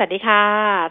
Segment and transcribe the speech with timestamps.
[0.00, 0.42] สวัสดีค่ะ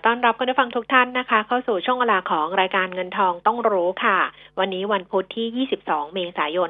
[0.05, 4.19] ต้อนรับคุณผู้ฟังทุกท่านนะคะ เข้าสู่ช่วงเวลาของรายการเงินทองต้องรู้ค่ะ
[4.59, 6.69] วันนี้วันพุธที่ 22 เมษายน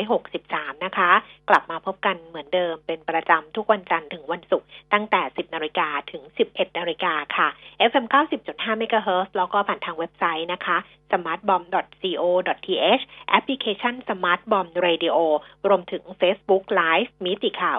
[0.00, 1.10] 2563 นะคะ
[1.48, 7.48] กลับมาพบกันเหมือนเดิมเป็นประจำทุกวันจันทร์ถึงวันศุกร์ตั้งแต่ 10 นาฬิกาถึง 11 นาฬิกาค่ะ
[7.90, 8.06] FM
[8.44, 10.76] 90.5 MHz แล้วก็ผ่านทางเว็บไซต์นะคะ
[11.12, 15.16] smartbomb.co.th แอปพลิเคชัน smartbomb radio
[15.68, 17.78] รวมถึง Facebook Live มิติข่าว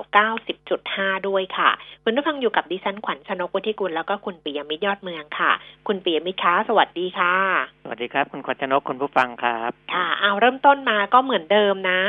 [0.63, 1.69] 90.5 ด้วยค่ะ
[2.03, 5.51] คุณผู้ฟังอยู่กับดิฉันขวัญชนกวุฒิกุลแล้วก็คุณปิยมิตรยอดเมืองค่ะ
[5.87, 7.35] คุณปิยมิตรคะสวัสดีค่ะ
[7.83, 11.99] สวัสดีครับ คุณขวัญชนกคุณผู้ฟังครับค่ะเอาเริ่มต้นมาก็เหมือนเดิมนะ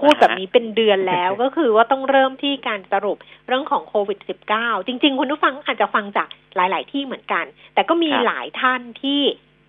[0.00, 3.16] พูดแบบนี้เป็นเดือนแล้วก็คือว่าต้องเริ่มที่การสรุป
[3.48, 4.18] เรื่องของโควิด
[4.52, 9.20] -19 จริง ๆ คุณผู้ฟังอาจจะฟังจากหลาย ๆ ที่เหมือนกัน แต่ก็มีครับหลายท่านที่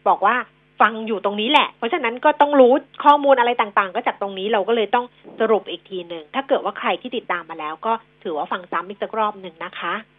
[0.07, 0.35] บอกว่า
[0.81, 5.05] ฟังอยู่ตรงนี้แหละ เพราะฉะนั้นก็ต้องรู้ข้อมูลอะไรต่างๆ ก็จากตรงนี้เราก็เลยต้อง
[5.39, 7.93] สรุปอีกทีหนึ่ง ถ้าเกิดว่าใครที่ติดตามมาแล้วก็
[8.23, 10.14] ถือว่าฟังซ้ำอีกสักรอบหนึ่งนะคะครับ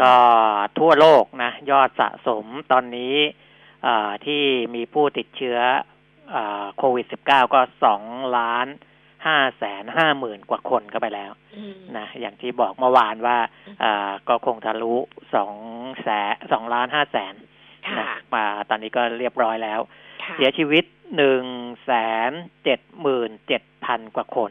[0.00, 0.14] ก็
[0.78, 3.16] ทั่วโลกนะ ยอดสะสมตอนนี้
[3.84, 4.42] เอ่อที่
[4.74, 5.58] มีผู้ติดเชื้อ
[6.30, 8.02] เอ่อโควิด -19 ก็สอง
[8.38, 8.66] ล้าน
[9.26, 13.38] ห้าแสนห้าหมื่นกว่าคนเข้าไปแล้วอืมนะอย่างที่บอกเมื่อวานว่า
[13.80, 14.94] เอ่อก็คงทะลุ
[15.34, 15.54] สอง
[16.02, 17.34] แสนสองล้านห้าแสน
[17.86, 19.80] ค่ะนะมาตอนนี้ก็เรียบร้อยแล้ว
[20.24, 20.84] ค่ะเสียชีวิต
[21.16, 21.44] หนึ่ง
[21.84, 21.92] แส
[22.28, 22.30] น
[22.64, 24.50] เจ็ดหมื่นเจ็ดพันกว่าคน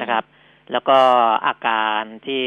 [0.00, 0.24] นะครับ
[0.72, 0.98] แล้วก็
[1.45, 2.42] อา การที่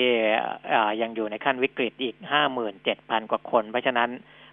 [0.69, 4.09] เอ่อยังอยู่ในขั้นวิกฤตอีกห้าหมื่นเจ็ดพันกว่าคน เพราะฉะนั้น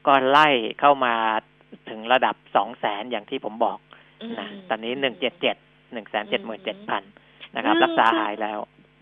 [0.06, 0.48] ก็ไล่
[0.80, 1.14] เข้ามา
[1.88, 3.78] ถึงระดับสองแสนอย่างที่ผมบอก
[4.38, 5.56] นะอืมตอนนี้หนึ่งเจ็ดเจ็ด
[5.92, 7.02] หนึ่งแสนเจ็ดหมื่นเจ็ดพัน
[7.56, 8.58] นะครับอืมรักษาหายแล้ว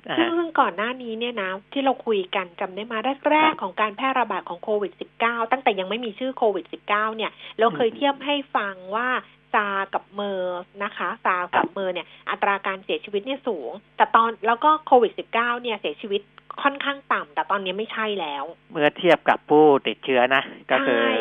[0.08, 4.92] นะซึ่งฮะซึ่งก่อนหน้านี้เนี่ยนะที่เราคุยกันจำได้มาแรกครับๆของการแพร่ระบาดของโควิด
[5.22, 9.08] -19 ตั้งแต่ยังไม่มีชื่อโควิด -19 เนี่ย เราเคยอืมเทียบให้ฟังว่า
[9.54, 16.22] ซาร์สกับเมอร์สนะคะซาร์สครักับบเมอร์สเนี่ยอัตราการเสียชีวิตเนี่ยสูง แต่ตอนแล้วก็โควิด -19 เนี่ยเสียชีวิต
[16.62, 21.12] ค่อนข้างต่ำแต่ตอนนี้ไม่ใช่แล้ว เมื่อเทียบกับผู้ติดเชื้อนะ ก็คือใช่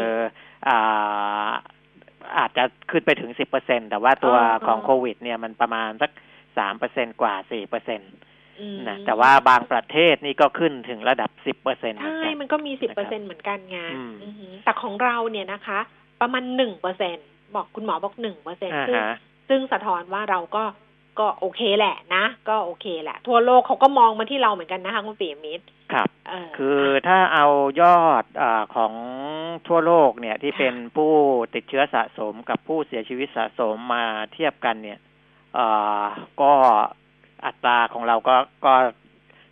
[0.67, 1.49] อ่า
[2.37, 6.11] อาจจะขึ้นไปถึงสิบเปอร์เซ็นต์แต่ว่าตัวอ๋อของโควิด เนี่ยมันประมาณสัก
[6.57, 8.05] สามเปอร์เซ็นต์กว่าสี่เปอร์เซ็นต์
[8.59, 15.79] อืมนะแต่ว่าบางประเทศนี่ก็ขึ้นถึงระดับสิบเปอร์เซ็นต์ใช่ มันก็มีสิบเปอร์เซ็นเหมือนกันไงอืมอือหือแต่ของเราเนี่ยนะคะ
[16.21, 17.17] ประมาณหนึ่งเปอร์เซ็น
[17.55, 19.15] บอกคุณหมอบอกหนึ่งเปอร์เซ็นอ่าซึ่งฮะ
[19.49, 20.63] ซึ่งสะท้อนว่าเราก็
[21.19, 27.45] ก็โอเคแหละนะ ก็โอเคแหละ ทั่วโลกเขาก็มองมาที่เราเหมือนกันนะคะคุณปีมิตรครับเออคือถ้าเอา
[27.81, 28.93] ยอดอาของ
[29.67, 31.11] ทั่วโลกเนี่ยที่เป็นผู้
[31.53, 34.03] ติดเชื้อสะสมกับผู้เสียชีวิตสะสมมา
[34.33, 34.99] เทียบกันเนี่ย
[35.57, 36.05] อ่า
[36.41, 36.53] ก็
[37.45, 38.35] อัตราของเราก็
[38.65, 38.73] ก็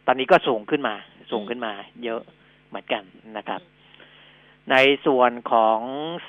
[0.07, 0.95] ตอนนี้ก็สูงขึ้นมา
[1.31, 1.73] สูงขึ้นมา
[2.03, 2.21] เยอะ
[2.67, 3.03] เหมือนกัน
[3.37, 3.61] นะครับ
[4.71, 5.79] ในส่วนของ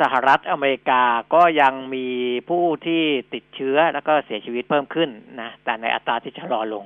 [0.01, 1.03] สหรัฐอเมริกา
[1.35, 2.09] ก็ยังมี
[2.51, 3.03] ผู้ที่
[3.35, 5.11] ติดเชื้อแล้วก็เสียชีวิตเพิ่มขึ้น
[5.41, 6.85] นะ แต่ในอัตราที่ชะลอลง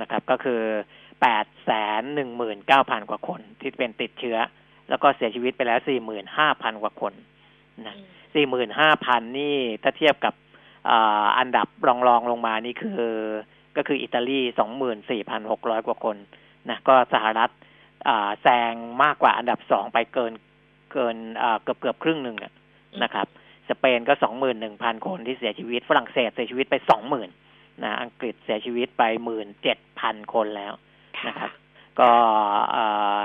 [0.00, 0.60] นะครับ ก็คือ
[1.20, 1.70] แปดแส
[2.00, 4.38] นหนึ่งหมื่นเก้าพันกว่าคนที่เป็นติดเชื้อ
[4.88, 7.12] แล้วก็เสียชีวิตไปแล้วสี่หมื่นห้าพันกว่าคน
[7.86, 7.96] นะ
[8.34, 10.34] สี่หมื่นห้าพันนี่ถ้าเทียบกับ
[10.90, 13.04] อ่าอันดับรองรองๆลงมานี่คือ
[13.76, 16.16] ก็คืออิตาลีสองหมื่นสี่พันหกร้อยกว่าคน
[16.68, 17.50] นะก็สหรัฐ
[18.08, 20.32] อ่าแซงมากกว่าอันดับสองไปเกิน
[20.92, 22.52] เกินอ่าเกือบเกือบครึ่งหนึ่งอะ
[23.02, 23.26] นะครับ
[23.68, 27.28] สเปนก็สองหมื่นหนึ่งพันคนที่เสียชีวิต ฝรั่งเศสเสียชีวิตไปสองหมื่น
[27.82, 30.72] นะอังกฤษเสียชีวิตไปหมื่นเจ็ดพันคนแล้ว
[31.28, 31.50] นะครับ
[32.00, 32.10] ก็
[32.70, 32.84] เอ่
[33.20, 33.22] อ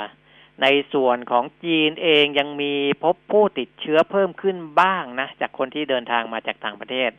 [0.62, 2.74] ในส่วนของจีนเองยังมี
[3.04, 7.10] พบผู้ติดเชื้อเพิ่มขึ้นบ้างนะ จากคนที่เดินทางมาจากต่างประเทศ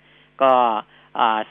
[0.43, 0.53] ก็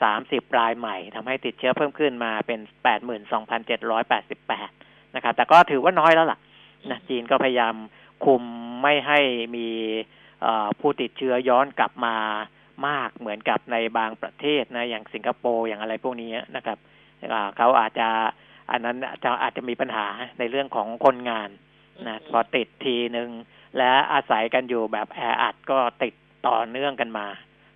[0.02, 4.70] สามสิบรายใหม่ทำให้ติดเชื้อเพิ่มขึ้นมาเป็นแปดหมื่นสองพันเจ็ดร้อยแปดสิบแปด
[5.14, 6.38] นะครับ แต่ก็ถือว่าน้อยแล้วล่ะ
[6.90, 7.74] นะจีนก็พยายาม
[8.24, 8.42] คุม
[8.82, 9.20] ไม่ให้
[9.56, 9.68] มี
[10.42, 12.16] เอ่อผู้ติดเชื้อย้อนกลับมา
[12.86, 16.78] มากเหมือนกับในบางประเทศนะอย่างสิงคโปร์อย่างอะไรพวกนี้นะครับ
[17.32, 18.08] อ่าเขาอาจจะ
[18.70, 20.06] อันนั้นจะอาจจะมีปัญหา
[20.38, 21.50] ในเรื่องของคนงาน
[22.08, 23.28] นะพอติดทีหนึ่ง
[23.78, 26.14] และอาศัยกันอยู่แบบแออัดก็ติด
[26.46, 27.26] ต่อเนื่องกันมา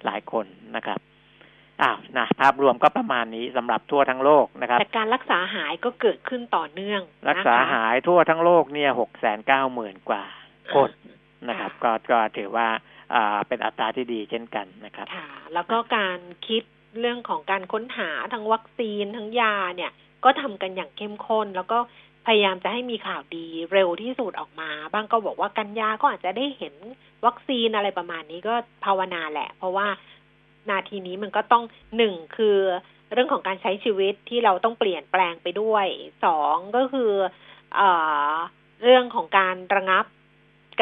[0.04, 0.98] หลายคนนะครับ
[1.82, 7.00] อ้าวนะภาพรวมก็ประมาณนี้สำหรับทั่วทั้งโลกนะครับแต่การรักษาหายก็เกิดขึ้นต่อเนื่อง
[7.30, 10.24] รักษานะคะหายทั่วทั้งโลกเนี่ยหกแสนเก้าหมื่นกว่า
[10.74, 10.90] คน
[11.48, 12.68] นะครับ ก็ก็ถือว่า
[13.14, 16.62] อ่าเป็นอัตราที่ดีเช่นกันนะครับค่ะแล้วก็การคิด
[17.00, 19.90] เรื่องของการค้นหาทั้งวัคซีนทั้งยาเนี่ย
[20.24, 21.78] ก็ทำกันอย่างเข้มข้น แล้วก็
[22.26, 26.74] พยายามจะให้มีข่าวดีเร็วที่สุดออกมา บ้างก็บอกว่ากันยาก็อาจจะได้เห็น
[27.26, 29.86] วัคซีนอะไรประมาณนี้ก็ภาวนาแหละ เพราะว่า
[30.70, 31.64] นาทีนี้มันก็ต้อง
[31.96, 32.58] หนึ่งคือ
[33.12, 35.86] เรื่องของการใช้ชีวิตที่เราต้องเปลี่ยนแปลงไปด้วย
[36.24, 37.12] สองก็คือ
[37.74, 37.80] เอ
[38.82, 40.04] เรื่องของการระงับ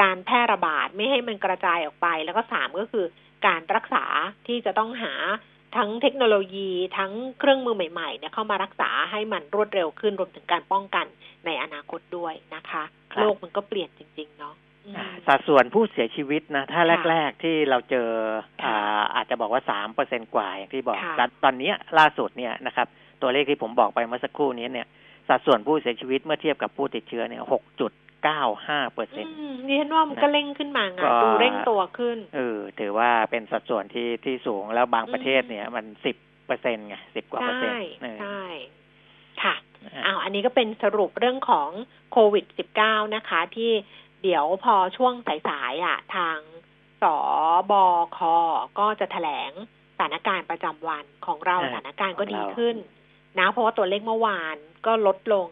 [0.00, 3.06] การแพร่ระบาดไม่ให้มันกระจายออกไป แล้วก็สามก็คือ
[3.46, 4.04] การรักษา
[4.46, 5.14] ที่จะต้องหา
[5.76, 11.06] ทั้งเทคโนโลยีทั้งเครื่องมือใหม่ๆเนี่ยเข้ามารักษาให้มันรวดเร็วขึ้นรวมถึงการป้องกัน
[11.46, 12.82] ในอนาคตด้วยนะคะ
[13.18, 14.54] โลกมันก็เปลี่ยนจริง ๆ เนาะ
[15.26, 18.08] สัดส่วนผู้เสียชีวิตนะถ้าค่ะแรก ๆที่เราเจอ
[18.62, 22.86] ค่ะอ่าอาจจะบอกว่าสามเปอร์เซ็นกว่าอย่างที่บอกค่ะแต่ตอนเนี้ยล่าสุดเนี่ยนะครับ
[23.22, 24.86] ตัวเลขที่ผมบอกไปเมื่อสักครู่นี้เนี่ย
[25.28, 27.92] สัดส่วนผู้เสียชีวิตเมื่อเทียบกับผู้ติดเชื้อเนี่ยหกจุด
[28.24, 36.16] เก้าห้าเปอร์เซ็นอืมดิฉันว่ามันก็เร่งขึ้นมาไงก็ดูเร่งตัวขึ้นเออถือว่าเป็นสัดส่วนที่ที่สูงแล้วบางอืมประเทศเนี่ยมันสิบ
[36.46, 38.44] เปอร์เซ็นไงสิบกว่าเปอร์เซ็นใช่ต์เออใช่
[39.42, 39.54] ค่ะ
[39.94, 41.68] อะอ้าวอันนี้ก็เป็นสรุปเรื่องของ
[42.12, 42.44] โควิด
[42.80, 43.72] -19 นะคะ ที่
[44.24, 45.14] เดี๋ยวพอช่วง
[45.48, 46.38] สายๆอะ ทาง
[47.02, 47.04] ส
[47.70, 47.72] บ
[48.16, 48.18] ค
[48.78, 49.52] ก็จะแถลง
[49.94, 52.76] สถานการณ์ประจำวันของเราอ่าสถานการณ์ก็ของดีเราขึ้น
[53.38, 54.56] นะเพราะว่าตัวเลขเมื่อวาน
[54.86, 55.48] ก็ลดลง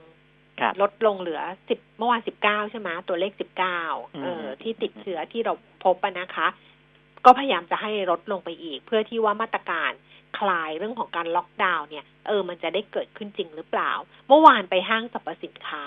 [0.61, 3.81] ครับลดลงเหลือสิบเมื่อวานสิบเก้าใช่ไหมตัวเลขสิบเก้า
[4.15, 5.53] อืมเออ ที่ติดเชื้อที่เรา
[5.85, 6.49] พบอะนะคะ
[7.25, 9.91] ก็พยายามจะให้ลดลงไปอีก เพื่อที่ว่ามาตรการ
[10.39, 13.93] คลายเรื่องของการล็อกดาวน์เนี่ย เออ มันจะได้เกิดขึ้นจริงหรือเปล่า
[14.29, 15.85] เมื่อวานไปห้างสรรพสินค้า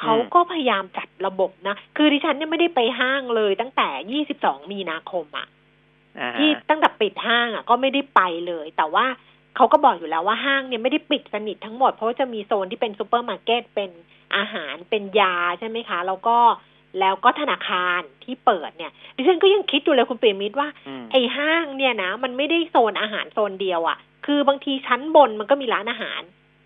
[0.00, 5.46] เขาก็พยายามจัดระบบนะ คือดิฉันเนี่ยไม่ได้ไปห้างเลยตั้งแต่ยี่สิบสองมีนาคมอะ
[6.20, 9.06] อ่าฮะที่ตั้งแต่ปิดห้างอะ ก็ไม่ได้ไปเลย แต่ว่า
[9.56, 13.90] เขาก็บอกอยู่แล้วว่าห้างเนี่ยไม่ได้ปิดสนิททั้งหมด เพราะว่าจะมีโซนที่เป็นซูเปอร์มาร์เก็ตเป็น
[14.36, 16.36] อาหารเป็นยาใช่ไหมคะ แล้วก็
[17.00, 26.20] แล้วก็ธนาคารที่เปิดเนี่ย ดิฉันก็ยังคิดอยู่เลยคุณเปรมิตรว่าอืมไอ้ห้างเนี่ยนะ มันไม่ได้โซนอาหารโซนเดียวอะ่ะ คือบางทีชั้นบนมันก็มีร้านอาหาร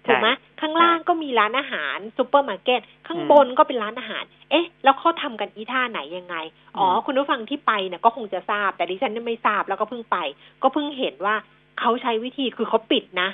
[0.09, 0.29] ถูกไหม
[0.61, 6.37] ข้างล่างก็มีร้านอาหารซูเปอร์มาร์เก็ตข้างบนก็เป็นร้านอาหาร เอ๊ะ แล้วเขาทำกันอีท่าไหนยังไง
[6.79, 10.17] อ๋ออืมคุณผู้ฟังที่ไปเนี่ยก็คงจะทราบ แต่ดิฉันเนี่ยไม่ทราบแล้วก็เพิ่งไป
[10.63, 11.35] ก็เพิ่งเห็นว่า
[11.81, 13.29] เขาใช้วิธีคือเขาปิดนะ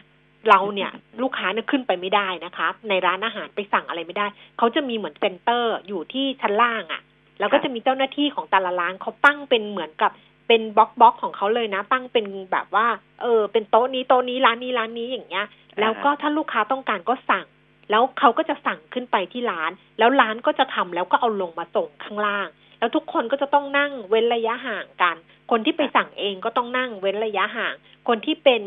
[0.49, 0.91] เราเนี่ย
[1.23, 4.27] ลูกค้าเนี่ยขึ้นไปไม่ได้นะคะ ในร้านอาหารไปสั่งอะไรไม่ได้
[4.59, 7.03] เขาจะมีเหมือน center อยู่ที่ชั้นล่างอะ่ะ
[7.39, 10.11] แล้วก็จะมีเจ้าหน้าที่ของแต่ละร้านเขาตั้งเป็นเหมือนกับ
[10.49, 12.87] เป็นบล็อกบล็อกของเขาเลยนะ ตั้งเป็นแบบว่า
[13.23, 15.47] เออ เป็นโต๊ะนี้โต๊ะนี้ร้านนี้ร้านนี้อย่างเงี้ย
[15.81, 17.47] แล้วก็ถ้าลูกค้าต้องการก็สั่ง
[17.91, 22.49] แล้วเขาก็จะสั่งขึ้นไปที่ร้าน แล้วร้านก็จะทำแล้วก็เอาลงมาส่งข้างล่าง
[22.79, 25.17] แล้วทุกคนก็จะต้องนั่งเว้นระยะห่างกัน
[25.51, 27.75] คนที่ไปสั่งเองก็ต้องนั่งเว้นระยะห่าง
[28.09, 28.63] คนที่เป็น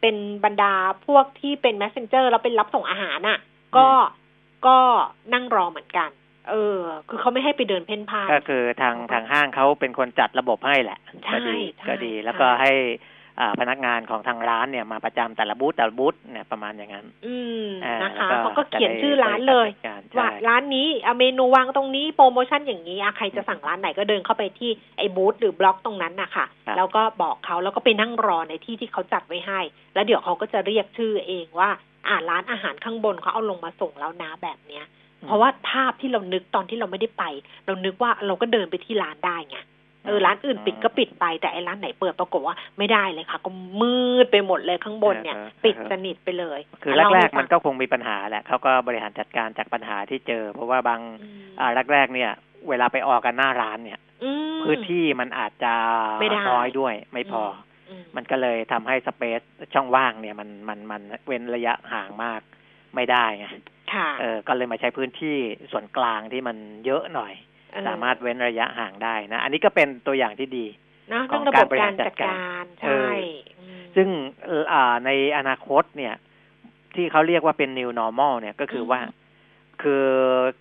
[0.00, 0.74] เป็นบรรดา
[1.06, 3.38] พวกที่เป็น messenger แล้วเป็นรับส่งอาหารน่ะ
[3.76, 3.88] ก็
[4.66, 4.78] ก็
[5.32, 6.10] นั่งรอเหมือนกัน
[6.50, 12.72] เออ คือเขาไม่ให้ไปเดินเพ่นพ่านก็คือทางทางห้างเขาเป็นคนจัดระบบให้แหละใช่ก็ดีใช่ก็ดีใช่แล้วก็ให้
[13.40, 17.36] อ่าพนักงานของทางร้านเนี่ยมาประจำแต่ละบูธแต่ละบูธเนี่ยประมาณอย่างนั้น อื
[17.66, 29.60] มอ่านะคะแล้วเขาก็เขียนชื่อร้านเลยจะได้บริการว่าใช่ร้านนี้อะเมนูวางตรงนี้โปรโมชั่นอย่างนี้อะใครจะสั่งร้านไหนก็เดินเข้าไปที่ไอ้บูธหรือบล็อกตรงนั้นนะคะครับแล้วก็บอกเขาแล้วก็ไปนั่งรอในที่ที่เขาจัดไว้ให้
[29.94, 31.70] แล้วเดี๋ยวเขาก็จะเรียกชื่อเองว่า
[32.06, 34.84] อ่าร้านอาหารข้างบนเขาเอาลงมาส่งแล้วนะแบบเนี้ย
[35.26, 37.24] เพราะว่าภาพที่เรานึกตอนที่เราไม่ได้ไป
[37.66, 39.58] เรานึกว่าเราก็เดินไปที่ร้านได้ไง
[40.06, 43.50] เออร้านอื่นปิดก็ปิดไปแต่ไอ้ร้านไหนเปิดปรากฏว่าไม่ได้เลยค่ะ ก็
[43.80, 52.30] มืดไปหมดเลยข้างบนเนี่ยอ่าฮะปิดสนิทไปเลย คือเล่าแรให้กๆมันก็คงมีปัญหาแหละเขาก็บริหารจัดการจากปัญหาที่เจอ เพราะว่าบางอืมอ่าแรกๆเนี่ย
[52.68, 55.74] เวลาไปออกกันหน้าร้านเนี่ยอืมพื้นที่มันอาจจะ
[56.20, 57.46] ไม่ได้น้อยด้วย ไม่พออ
[57.90, 59.40] อืมมันก็เลยทำให้สเปซ
[59.74, 62.40] ช่องว่างเนี่ย มันมันมันเว้นระยะห่างมาก
[62.94, 63.73] ไม่ได้ไงค่ะ
[64.20, 65.36] เออก็เลยมาใช้พื้นที่
[65.70, 67.32] ส่วนกลางที่มันเยอะหน่อย
[67.70, 70.66] เออสามารถเว้นระยะห่างได้นะ อันนี้ก็เป็นตัวอย่างที่ดี
[71.12, 73.06] นะขต้อองงระบบการจัดการบริหารจัดกาการรใช่
[73.56, 74.08] เออมซึ่ง
[74.46, 76.14] เอ่ออ่าในอนาคตเนี่ย
[76.94, 79.00] ที่เขาเรียกว่าเป็น new normal เนี่ยก็คือว่า
[79.82, 80.04] คือ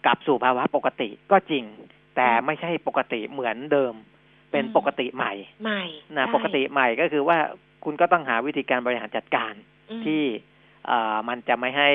[0.05, 1.63] กลับสู่ภาวะปกติก็จริง
[2.15, 3.93] แต่ไม่ใช่ปกติเหมือนเดิม
[4.51, 5.83] เป็นปกติใหม่ใหม่
[6.17, 7.37] นะใช่ปกติใหม่ก็คือว่า
[7.83, 9.53] คุณก็ต้องหาวิธีการบริหารจัดการ
[9.91, 10.52] อืมที่เอ่อ
[11.29, 11.89] มันจะไม่ให้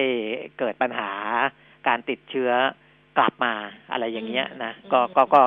[0.59, 1.11] เกิดปัญหา
[1.89, 2.53] การติดเชื้อ
[3.19, 3.53] กลับมา
[3.93, 5.43] อะไรอย่างเงี้ยนะก็ก็ก็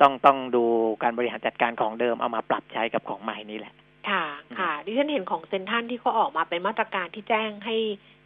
[0.00, 0.64] ต้องต้องดู
[1.02, 3.74] การบริหารจัดการของเดิมเอามาปรับใช้กับของใหม่นี่แหละ
[4.08, 4.24] ค่ะ
[4.58, 7.76] ค่ะ ดิฉันเห็นของเซนทรันที่เขาออกมาเป็นมาตรการที่แจ้งให้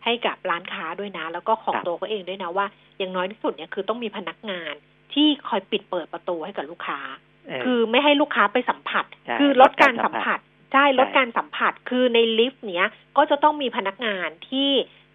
[0.04, 2.66] ให้กับร้านค้าด้วยนะ แล้วก็ของครับตัวเขาเองด้วยนะว่า
[2.98, 4.74] อย่างน้อยที่สุดเนี่ยคือต้องมีพนักงาน
[5.14, 7.00] ที่คอยปิดเปิดประตูให้กับลูกค้า
[7.48, 14.70] เออคือไม่ให้ลูกค้าไปสัมผัสใช่คือลดการสัมลดการสัมผัผัสสใช่ลดใช่การสัมผัสคือในลิฟต์เนี้ยก็จะต้องมีพนักงานที่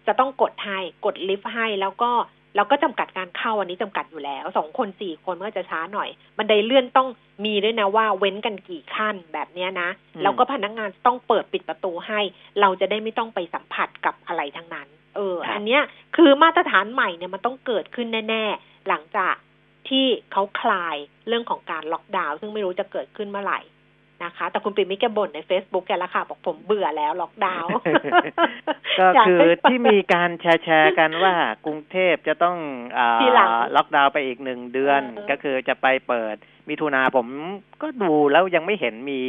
[0.06, 2.10] จะต้องกดให้กดลิฟต์ให้แล้วก็
[2.56, 7.08] แล้วก็จำกัดการเข้าอันนี้จำกัดอยู่แล้วสองคนสี่คนมันก็จะช้าหน่อย บันไดเลื่อนต้อง
[7.44, 12.20] มีด้วยนะว่าเว้นกันกี่ขั้นแบบเนี้ยนะอืมแล้วก็พนักงานต้องเปิดปิดประตูให้
[12.60, 15.82] เราจะได้ไม่ต้องไปสัมผัสกับอะไรทั้งนั้น เออครับอันเนี้ย
[16.16, 19.34] คือมาตรฐานใหม่เนี่ยมันต้องเกิดขึ้นแน่ ๆ หลังจาก
[19.88, 20.96] ที่เขาคลาย
[21.28, 23.60] เรื่องของการล็อกดาวน์ซึ่งไม่รู้จะเกิดขึ้นเมื่อไหร่
[24.24, 27.72] นะคะ แต่คุณปิ่มมิแกบ่นใน Facebook แกแล้วค่ะ บอกผมเบื่อแล้วล็อกดาวน์
[28.98, 32.56] ก็ยาคือให้เปิดที่มีการแชร์แชร์กันว่ากรุงเทพจะต้อง
[32.98, 36.36] อ่าทีหลังล็อกดาวน์ไปอีกหนึ่งเดือนเออก็คือจะไปเปิด
[36.68, 37.26] มิถุนาผม
[37.82, 39.22] ก็ดูแล้วยังไม่เห็นมี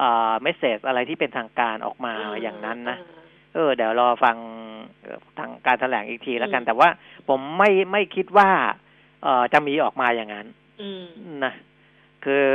[0.00, 2.98] อ่าเมสเซจอะไรที่เป็นทางการออกมาอย่างนั้นนะ
[3.54, 4.36] เออเดี๋ยวรอฟัง
[5.02, 6.88] เอ่อทางการแถลงอีกทีแล้วกันอืมแต่ว่า
[7.28, 8.50] ผมไม่ไม่คิดว่า
[9.22, 10.46] เออจะมีออกมาอย่างนั้น
[10.80, 11.04] อืม
[11.44, 11.52] นะ
[12.24, 12.48] คือ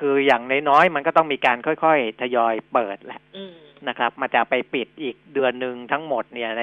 [0.00, 3.52] คืออย่างน้อยๆมันก็ต้องมีการค่อยๆทยอยเปิดแหละอืม
[3.88, 6.62] นะครับ มันจะไปปิดอีกเดือนหนึ่งทั้งหมดเนี่ยใน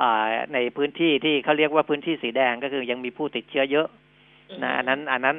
[0.00, 3.88] อ่าในพื้นที่ที่เขาเรียกว่าพื้นที่สีแดงก็คือยังมีผู้ติดเชื้อเยอะ
[4.62, 5.36] นะอันนั้นอันนั้น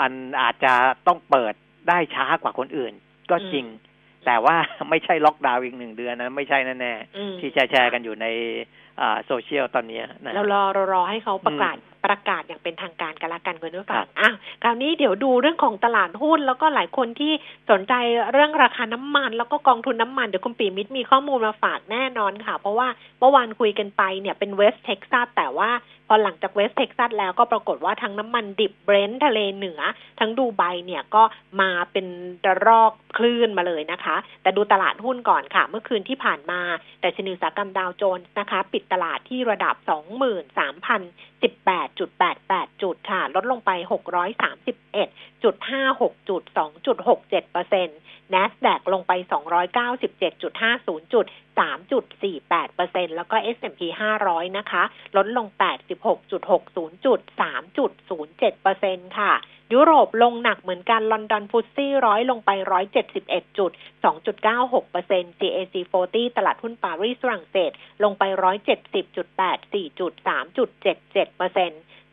[0.00, 0.74] มันอาจจะ
[1.06, 1.54] ต้องเปิด
[1.88, 2.92] ได้ช้ากว่าคนอื่น
[3.30, 3.66] ก็จริง
[4.26, 4.56] แต่ว่า
[4.90, 8.26] ไม่ใช่ล็อกดาวน์อีกหนึ่งเดือนนะไม่ใช่แน่อืมๆที่แชร์ๆกันอยู่ใน
[9.00, 14.30] อ่าโซเชียลตอนเนี้ยนะเรารอเรารอให้เขาประกาศ ประกาศอย่างเป็นทางการกันละกันคุณผู้ฟัครังบอะ
[14.62, 17.32] คราวนี้เดี๋ยวดูเรื่องของตลาดหุ้น แล้วก็หลายคนที่
[17.70, 17.94] สนใจ
[18.32, 22.88] เรื่องราคาน้ำมัน แล้วก็กองทุนน้ำมันเดี๋ยวคุณปีมิตรมีข้อมูลมาฝากแน่นอนค่ะ เพราะว่า
[23.20, 25.70] เมื่อวานคุยกันไปเนี่ยเป็นเวสเท็กซัสแต่ว่า
[26.12, 29.80] พอหลังจากเวสเท็กซัสแล้วก็ปรากฏว่าทั้งน้ำมันดิบเบรนท์ทะเลเหนือ
[30.20, 31.22] ทั้งดูไบเนี่ยก็
[31.60, 32.06] มาเป็น
[32.46, 36.60] ระลอกคลื่นมาเลยนะคะ แต่ดูตลาดหุ้นก่อนค่ะ เมื่อคืนที่ผ่านมา
[37.00, 43.70] ดัชนีอุตสาหกรรมดาวโจนส์นะคะ ปิดตลาดที่ระดับ 23,018.88 จุดค่ะ ลดลงไป
[45.00, 47.98] 631.56จุด2.67เปอร์เซ็นต์
[48.34, 49.12] NASDAQ ลงไป
[49.92, 51.26] 297.50 จุด
[51.58, 53.80] 3.48เปอร์เซ็นต์แล้วก็ S&P
[54.20, 54.82] 500 นะคะ
[55.16, 55.46] ลดลง
[56.26, 57.20] 86.60 จุด
[58.02, 59.32] 3.07เปอร์เซ็นต์ค่ะ
[59.72, 62.50] ยุโรปลงหนักเหมือนกัน ลอนดอนฟุตซี่ร้อยลงไป
[63.04, 63.70] 171 จุด
[64.30, 65.74] 2.96เปอร์เซ็นต์ CAC
[66.06, 67.70] 40 ตลาดหุ้นปารีสฝรั่งเศส
[68.04, 68.22] ลงไป
[69.12, 70.12] 170.84 จุด
[70.70, 71.46] 3.77เปอ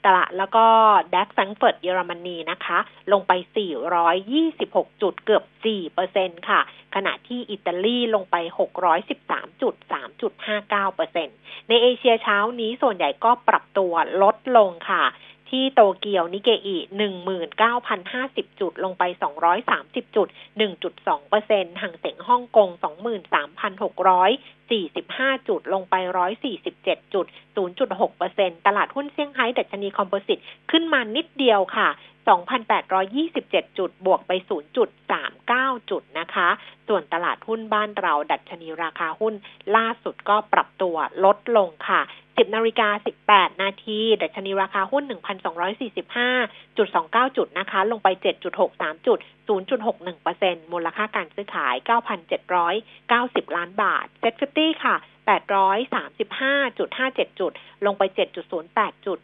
[0.09, 0.65] ร์เซ็นต์ตละแล้วก็
[1.13, 2.77] DAX แฟรงก์เฟิร์ตเยอรมนีนะคะ
[3.11, 3.31] ลงไป
[4.17, 6.59] 426 จุดเกือบ4เปอร์เซ็นต์ค่ะ
[6.95, 8.35] ขณะที่อิตาลีลงไป
[8.99, 9.73] 613 จุด
[10.35, 11.27] 3.59เปอร์เซ็นต์
[11.69, 15.03] ในเอเชียเช้านี้ส่วนใหญ่ก็ปรับตัวลดลงค่ะ
[15.49, 16.77] ที่โตเกียวนิเกอิ
[17.49, 19.03] 19,050 จุด ลงไป
[19.59, 20.27] 230 จุด
[20.79, 22.69] 1.2เปอร์เซ็นต์ฮั่งเส็งฮ่องกง
[23.69, 25.95] 23,645 จุด ลงไป
[26.53, 27.25] 147 จุด
[27.67, 30.39] 0.6เปอร์เซ็นต์ตลาดหุ้นเซี่ยงไฮ้ดัชนีคอมโพสิต
[30.71, 31.89] ขึ้นมานิดเดียวค่ะ
[32.27, 34.31] 2,827 จุด บวกไป
[35.15, 36.49] 0.39 จุดนะคะ
[36.87, 39.33] ส่วนตลาดหุ้นบ้านเราดัชนีราคาหุ้น
[39.75, 42.01] ล่าสุดก็ปรับตัวลดลงค่ะ
[42.37, 42.89] 10นาฬิกา
[43.25, 48.07] 18 นาทีดัชนีราคาหุ้น 1,245.29 จุดนะคะ ลงไป
[48.57, 51.75] 7.63 จุด 0.61%มูลค่าการซื้อขาย
[52.65, 54.95] 9,790 ล้านบาท Set 50ค่ะ
[55.27, 57.51] 835.57 จุด
[57.85, 58.03] ลงไป
[58.55, 59.17] 7.08 จุด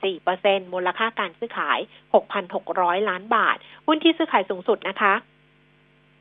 [0.00, 1.78] 0.84%มูลค่าการซื้อขาย
[2.44, 5.14] 6,600 ล้านบาท หุ้นที่ซื้อขายสูงสุดนะคะ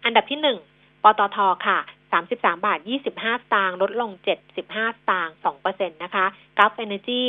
[0.06, 0.58] อันดับที่ 1
[1.04, 1.80] ปตทค่ะ
[2.14, 4.12] 33 บาท 25 สตางค์ลดลง
[4.52, 6.26] 75 สตางค์2%นะคะ
[6.58, 7.24] กัฟเอเนจี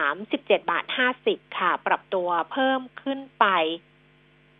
[0.00, 0.84] 37 บาท
[1.20, 3.46] 50 ค่ะ ปรับตัวเพิ่มขึ้นไป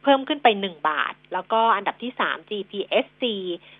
[0.02, 3.22] เพิ่มขึ้นไป 1 บาท แล้วก็อันดับที่ 3 GPSC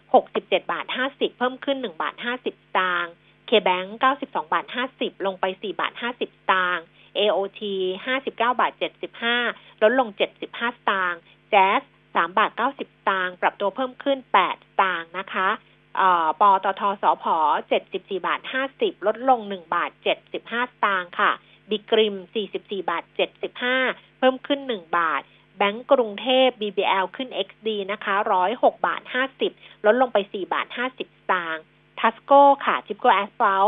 [0.02, 2.47] 67 บาท 50 เพิ่มขึ้น 1 บาท 50 ส
[2.78, 3.12] ตางค์
[3.49, 3.88] KBank
[4.20, 4.66] 92 บาท
[4.97, 6.85] 50 ลงไป 4 บาท 50 สตางค์
[7.18, 7.62] AOT
[8.06, 8.73] 59 บาท
[9.28, 11.20] 75 ลดลง 75 สตางค์
[11.52, 11.82] Jazz
[12.14, 15.49] 3บาท 90 สตางค์ ปรับตัวเพิ่มขึ้น 8 สตางค์นะคะ
[16.40, 17.25] ปตทสพ
[17.75, 18.40] 74บาท
[18.73, 21.32] 50 ลดลง 1 บาท 75 สตางค์ค่ะ
[21.70, 22.16] บิกริม
[22.52, 23.04] 44 บาท
[23.61, 25.23] 75 เพิ่มขึ้น 1 บาท
[25.56, 28.14] แบงก์กรุงเทพ BBL ขึ้น XD นะคะ
[28.50, 29.02] 106 บาท
[29.44, 31.00] 50 ลดลงไป 4 บาท 50 ส
[31.32, 31.62] ตางค์
[32.00, 33.64] ทัสโก้ค่ะ จิปโก้แอสฟัล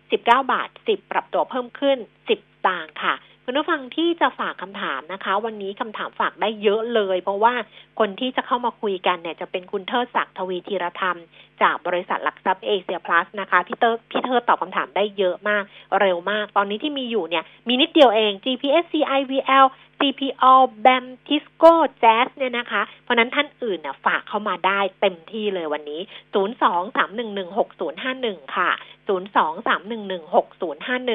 [0.00, 2.32] 19 บาท 10 ปรับตัวเพิ่มขึ้น 10 ส
[2.66, 3.14] ตางค์ค่ะ
[3.48, 7.54] คุณผู้ฟังที่จะฝากคำถามนะคะ วันนี้คำถามฝากได้เยอะเลย เพราะว่า
[7.98, 11.18] คนที่จะเข้ามาคุยกันเนี่ยจะเป็นคุณเทิดศักดิ์ทวีธีรธรรม
[11.62, 15.62] จากบริษัทหลักทรัพย์เอเชียพลัสนะคะพี่เตอร์พี่เทิดตอบคำถามได้เยอะมาก
[16.00, 19.66] เร็วมาก ตอนนี้ที่มีอยู่เนี่ย มีนิดเดียวเอง GPSC IVL
[20.00, 21.72] CPO BAM Tisco
[22.02, 26.00] Jazz เนี่ยนะคะ เพราะนั้นท่านอื่นน่ะฝากเข้ามาได้เต็มที่เลยวันนี้
[26.34, 28.70] 023116051 ค่ะ
[29.08, 31.10] 023116051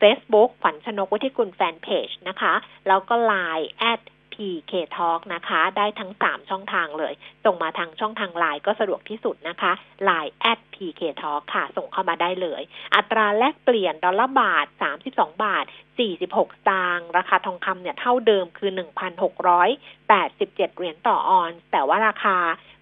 [0.00, 2.54] Facebook ขวัญชนกวุฒิกุลแฟนเพจนะคะ
[2.88, 4.00] แล้วก็ Line at
[4.34, 7.12] PK Talk นะคะ ได้ทั้ง 3 ช่องทางเลย
[7.44, 9.72] ส่งมาทางช่องทาง Line ก็สะดวกที่สุดนะคะ
[10.08, 12.62] Line at PK Talk ค่ะ ส่งเข้ามาได้เลย
[12.94, 14.66] อัตราแลกเปลี่ยนดอลลาร์บาท
[15.04, 15.64] 32 บาท
[16.06, 18.70] 46 สตางค์ราคาทองคำเนี่ยเท่าเดิมคือ
[19.54, 22.36] 1,687 เหรียญต่อออน แต่ว่าราคา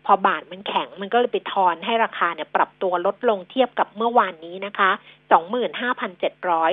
[0.07, 4.91] พอบาทมันแข็งมันก็เลยไปทอนให้ราคาเนี่ยปรับตัวลดลงเทียบกับเมื่อวานนี้นะคะ
[5.35, 6.71] 25,700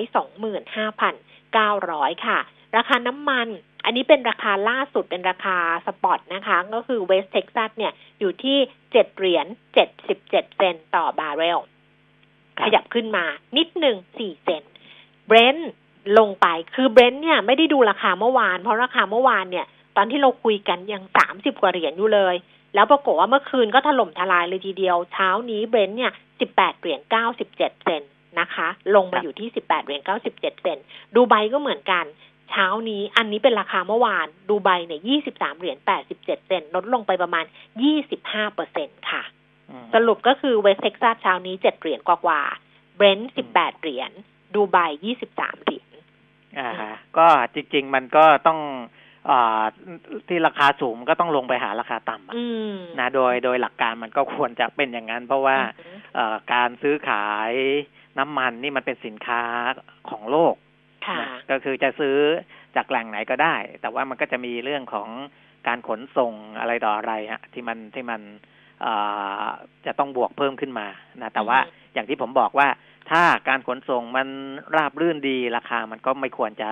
[0.91, 2.39] 25,900 ค่ะ
[2.77, 3.47] ราคาน้ำมัน
[3.85, 9.45] อันนี้เป็นราคาล่าสุดเป็นราคา spot นะคะ ก็คือเวสเท็กซัสเนี่ยอยู่ที่ 7 เหรียญ
[10.01, 11.59] 77 เซนต์ต่อบาร์เรล
[12.59, 13.25] ขยับขึ้นมา
[13.57, 14.71] นิดหนึ่ง4 เซนต์
[15.27, 15.71] เบรนท์
[16.17, 19.65] ลงไป คือเบรนท์เนี่ยไม่ได้ดูราคาเมื่อวาน เพราะราคาเมื่อวานเนี่ย
[19.97, 22.35] ตอนที่เราคุยกันยังสามสิบกว่าเหรียญอยู่เลย
[22.75, 30.85] แล้วปรากฏว่าเมื่อคืนก็ถล่มทลายเลยทีเดียว เช้านี้เบรนท์เนี่ยสิบแปดเหรียญเก้าสิบเจ็ดเซนต์นะคะ ลงมาอยู่ที่สิบแปดเหรียญเก้าสิบเจ็ดเซนต์
[31.15, 32.05] ดูไบก็เหมือนกัน
[32.49, 37.45] เช้านี้อันนี้เป็นราคาเมื่อวาน ดูไบเนี่ยยี่สิบสามเหรียญแปดสิบเจ็ดเซนต์ลดลงไปประมาณ
[37.83, 39.23] ยี่สิบห้าเปอร์เซ็นต์ค่ะ
[39.69, 44.11] อืมสรุปก็คือเวสเท็กซัสเช้านี้เจ็ดเหรียญกว่าๆเบรนท์สิบแปดเหรียญ
[44.55, 45.89] ดูไบยี่สิบสามเหรียญ
[46.59, 49.00] อ่าฮะก็จริง ๆ มันก็ต้องอ่า
[50.27, 57.51] ที่ราคาสูงก็ต้องลงไปหาราคาต่ำอะอืมนะโดยโดยหลักการมันก็ควรจะเป็นอย่างนั้น เพราะว่าอืมเอ่อการซื้อขาย
[58.19, 59.43] น้ำมันนี่มันเป็นสินค้า
[60.09, 60.55] ของโลก
[61.07, 62.17] ค่ะนะก็คือจะซื้อ
[62.75, 65.09] จากแหล่งไหนก็ได้ แต่ว่ามันก็จะมีเรื่องของ
[65.67, 68.21] การขนส่งอะไรต่ออะไรฮะที่มันที่มัน
[68.81, 68.93] เอ่
[69.41, 69.45] อ
[69.85, 70.87] จะต้องบวกเพิ่มขึ้นมา
[71.21, 72.67] นะแต่ว่าอืมอย่างที่ผมบอกว่า
[73.11, 74.27] ถ้าการขนส่งมัน
[74.75, 76.69] ราบรื่นดีราคามันก็ไม่ควรจะ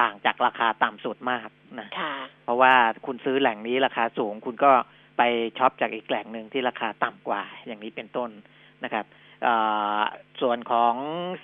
[0.00, 1.48] ต่างจากราคาต่ำสุดมาก
[1.80, 2.74] นะค่ะเพราะว่า
[3.06, 4.72] คุณซื้อแหล่งนี้ราคาสูง คุณก็
[5.18, 5.22] ไป
[5.58, 8.30] ช็อปจากอีกแหล่งหนึ่งที่ราคาต่ำกว่า อย่างนี้เป็นต้น
[8.84, 9.04] นะครับ
[9.42, 9.54] เอ่
[9.98, 10.00] อ
[10.40, 10.94] ส่วนของ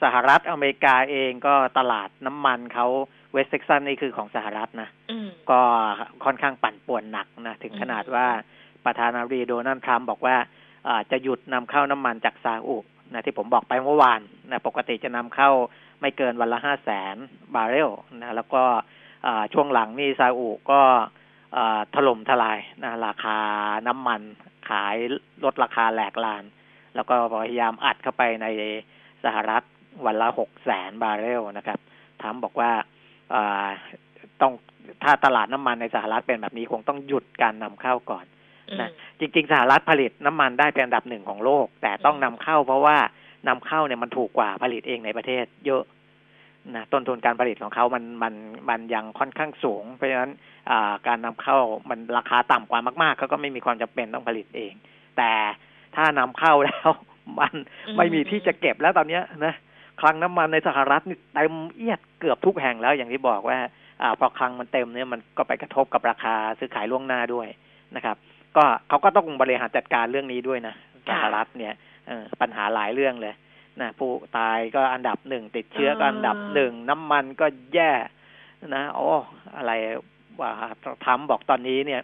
[0.02, 2.86] สหรัฐอเมริกาเองก็ตลาดน้ำมันเขา
[3.32, 5.60] เวสเท็กซัสนี่คือของสหรัฐนะอืมก็
[6.24, 8.26] ค่อนข้างปั่นป่วนหนักนะถึงขนาดว่า
[8.84, 10.36] ประธานาธิบดีโดนัลด์ทรัมป์บอกว่า
[10.88, 12.76] อ่าจะหยุดนำเข้าน้ำมันจากซาอุ
[13.12, 15.50] นะที่ผมบอกไปเมื่อวานนะปกติจะนำเข้า
[16.00, 17.16] ไม่เกินวันละห้าแสน
[17.54, 17.90] บาร์เรล
[18.20, 18.82] นะแล้วก็อ่า
[19.52, 20.80] ช่วงหลังนี่ซาอุก็
[21.56, 23.38] อ่าถล่มทลายนะราคา
[23.86, 24.20] น้ำมัน
[24.68, 24.96] ขาย
[25.44, 26.44] ลดราคาแหลกลาน
[26.94, 28.46] แล้วก็พยายามอัดเข้าไปใน
[29.24, 29.62] สหรัฐ
[30.06, 31.78] วันละหกแสนบาร์เรลนะครับ
[32.20, 32.70] ทรัมป์บอกว่า
[33.34, 33.66] อ่า
[34.40, 34.52] ต้อง
[35.02, 38.24] ถ้าตลาดน้ำมันในสหรัฐเป็นแบบนี้คงต้องหยุดการนำเข้าก่อน
[38.80, 38.90] นะ
[39.20, 42.96] จริง ๆ สหรัฐผลิตน้ำมันได้เป็นอันดับหนึ่งของโลก แต่ต้องนำเข้าเพราะว่า
[43.48, 45.82] นำเข้าเนี่ยมันถูกกว่าผลิตเองในประเทศ เยอะ
[46.74, 48.34] นะต้นทุนการผลิตของเขามันมัน
[48.70, 50.30] มันยังค่อนข้างสูง เพราะฉะนั้น
[50.70, 51.56] อ่าการนำเข้า
[51.90, 54.74] มันราคาต่ำกว่ามากๆเขาก็ไม่มีความจำเป็นต้องผลิตเอง
[55.16, 55.32] แต่
[55.96, 56.88] ถ้านำเข้าแล้ว
[57.38, 57.54] มัน
[57.88, 59.54] อืมไม่มีที่จะเก็บแล้วตอนเนี้ยนะ
[60.00, 63.58] คลังน้ำมันในสหรัฐนี่เต็มเอียดเกือบทุกแห่งแล้วอย่างที่บอกว่า
[64.02, 67.48] อ่าพอคลังมันเต็มเนี่ยมันก็ไปกระทบกับราคาซื้อขายล่วงหน้าด้วย
[67.96, 68.16] นะครับ
[68.56, 70.74] ก็เขาก็ต้องบริหารจัดการเรื่องนี้ด้วยนะ
[71.08, 71.74] สค่ะหรัฐเนี่ย
[72.06, 73.34] เออปัญหาหลายเรื่องเลย
[73.80, 77.92] นะผู้ตายก็อันดับหนึ่งติดเชื้อก็อันดับหนึ่งน้ำมันก็แย่
[78.74, 79.08] นะโอ้
[79.56, 79.72] อะไร
[80.40, 80.50] ว่า
[81.06, 82.02] ทำบอกตอนนี้เนี่ย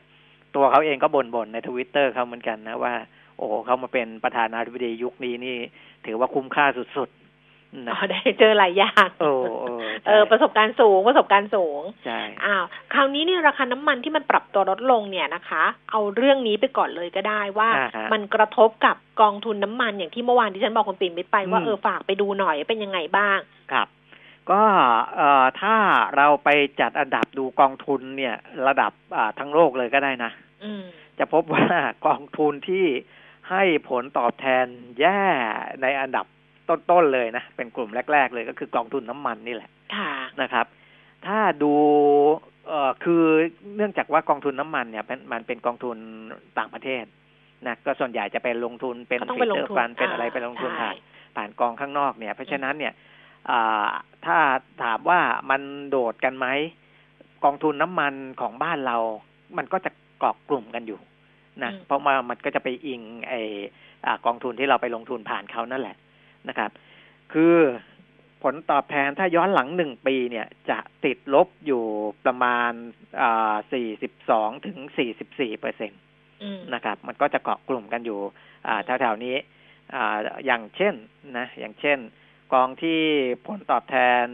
[0.55, 2.95] ตัวเขาเองก็บ่นๆในทวิตเตอร์เขาเหมือนกันนะว่า
[3.39, 5.57] โอ้เขามาเป็นประธานาธิบดียุคนี้นี่
[6.07, 7.20] ถือว่าคุ้มค่าสุดๆ
[7.87, 9.69] นะอ๋อได้เจอหลายอย่างโอ้โอ้
[10.07, 23.39] เออ ประสบการณ์สูงประสบการณ์สูงใช่อ้าวคราวนี้เนี่ยราคาน้ำมันที่มันปรับตัวลดลงเนี่ยนะคะ เอาเรื่องนี้ไปก่อนเลยก็ได้ว่าอ่าฮะมันกระทบกับกองทุนน้ำมันอย่างที่เมื่อวานที่ฉันบอกคุณปิ่มมิตรไปว่าอืมเออฝากไปดูหน่อยเป็นยังไงบ้าง
[23.73, 23.89] ครับ
[24.51, 24.63] ก็
[25.17, 25.77] เอ่อถ้า
[26.17, 26.49] เราไป
[26.81, 30.31] จัดอันดับดูกองทุนเนี่ย ระดับอ่าทั้งโลกเลยก็ได้นะ
[30.65, 30.83] อืม
[31.19, 31.67] จะพบว่า
[32.07, 32.87] กองทุนที่
[33.51, 34.67] ให้ผลตอบแทน
[35.01, 35.23] แย่
[35.83, 36.27] ในอันดับ
[36.71, 40.67] ต้นๆเลยนะ เป็นกลุ่มแรก ๆ เลยก็คือกองทุนน้ำมันนี่แหละค่ะนะครับ
[41.27, 41.73] ถ้าดู
[42.69, 43.25] เอ่อคือ
[43.77, 45.97] เนื่องจากว่ากองทุนน้ำมันเนี่ยเป็นมันเป็นกองทุน
[46.59, 47.05] ต่างประเทศ
[47.67, 50.97] นะก็ส่วนใหญ่จะเป็นลงทุนเป็นก็ต้องฟิไปลงเตอร์ทุนฟันเป็นอะไรอ่าไปลงทุนใช่ผ่าน
[51.37, 52.93] ผ่านกองข้างนอกเนี่ย เพราะฉะนั้นเนี่ย
[53.51, 53.89] อ่า
[54.27, 54.39] ถ้า
[54.83, 56.47] ถามว่ามันโดดกันไหม
[57.45, 58.97] กองทุนน้ำมันของบ้านเรา
[59.57, 61.01] มันก็จะเกาะกลุ่มกันอยู่
[61.63, 63.35] นะอืมเพราะว่ามันก็จะไปอิงไอ
[64.07, 65.97] อ่ากองทุนที่เราไปลงทุนผ่านเขานั่นแหละ
[66.49, 66.71] นะครับ
[67.33, 67.57] คือ
[68.43, 71.85] ผลตอบแทนถ้าย้อนหลังหนึ่งปีเนี่ยจะติดลบอยู่
[72.25, 72.73] ประมาณ
[73.21, 75.97] อ่าสี่สิบสองถึงสี่สิบสี่เปอร์เซ็นต
[76.43, 78.21] อืมนะครับ มันก็จะเกาะกลุ่มกันอยู่
[78.67, 79.37] อ่าแถวๆนี้
[79.95, 80.95] อ่าอย่างเช่น
[81.39, 81.99] นะ อย่างเช่น
[82.53, 83.01] กองที่
[83.47, 84.25] ผลตอบแทน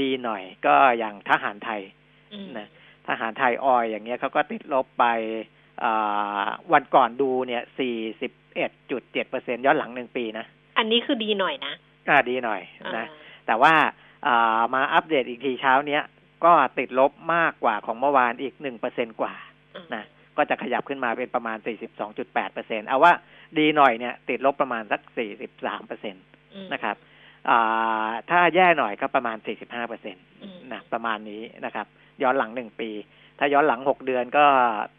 [0.00, 1.80] ดีหน่อย ก็อย่างทหารไทย
[2.32, 2.68] อืมนะ
[3.08, 5.04] ทหารไทยออยอย่างเงี้ยเขาก็ติดลบไป
[5.82, 11.74] อ่าวันก่อนดูเนี่ยสี่สิบเอ็ดจุดเจ็ดเปอร์เซ็นย้อนหลังหนึ่งปีนะ อันนี้คือดีหน่อยนะ
[12.08, 13.04] อ่าดีหน่อยนะอ่า
[13.46, 13.74] แต่ว่า
[14.26, 16.02] อ่ามาอัปเดตอีกทีเช้าเนี้ย
[16.44, 19.34] ก็ติดลบมากกว่าของเมื่อวานอีกหนึ่งเปอร์เซ็นกว่า
[19.94, 20.04] นะ
[20.36, 21.58] ก็จะขยับขึ้นมาเป็นประมาณ
[22.06, 23.12] 42.8เปอร์เซ็นเอาว่า
[23.58, 25.00] ดีหน่อยเนี่ยติดลบประมาณสัก
[25.46, 26.20] 43เปอร์เซ็นต
[26.54, 26.96] อืมนะครับ
[27.48, 31.86] อ่าถ้าแย่หน่อยก็ประมาณ 45เปอร์เซ็นตอืมนะประมาณนี้นะครับ
[32.22, 32.90] ย้อนหลังหนึ่งปี
[33.38, 34.46] ถ้าย้อนหลังหกเดือนก็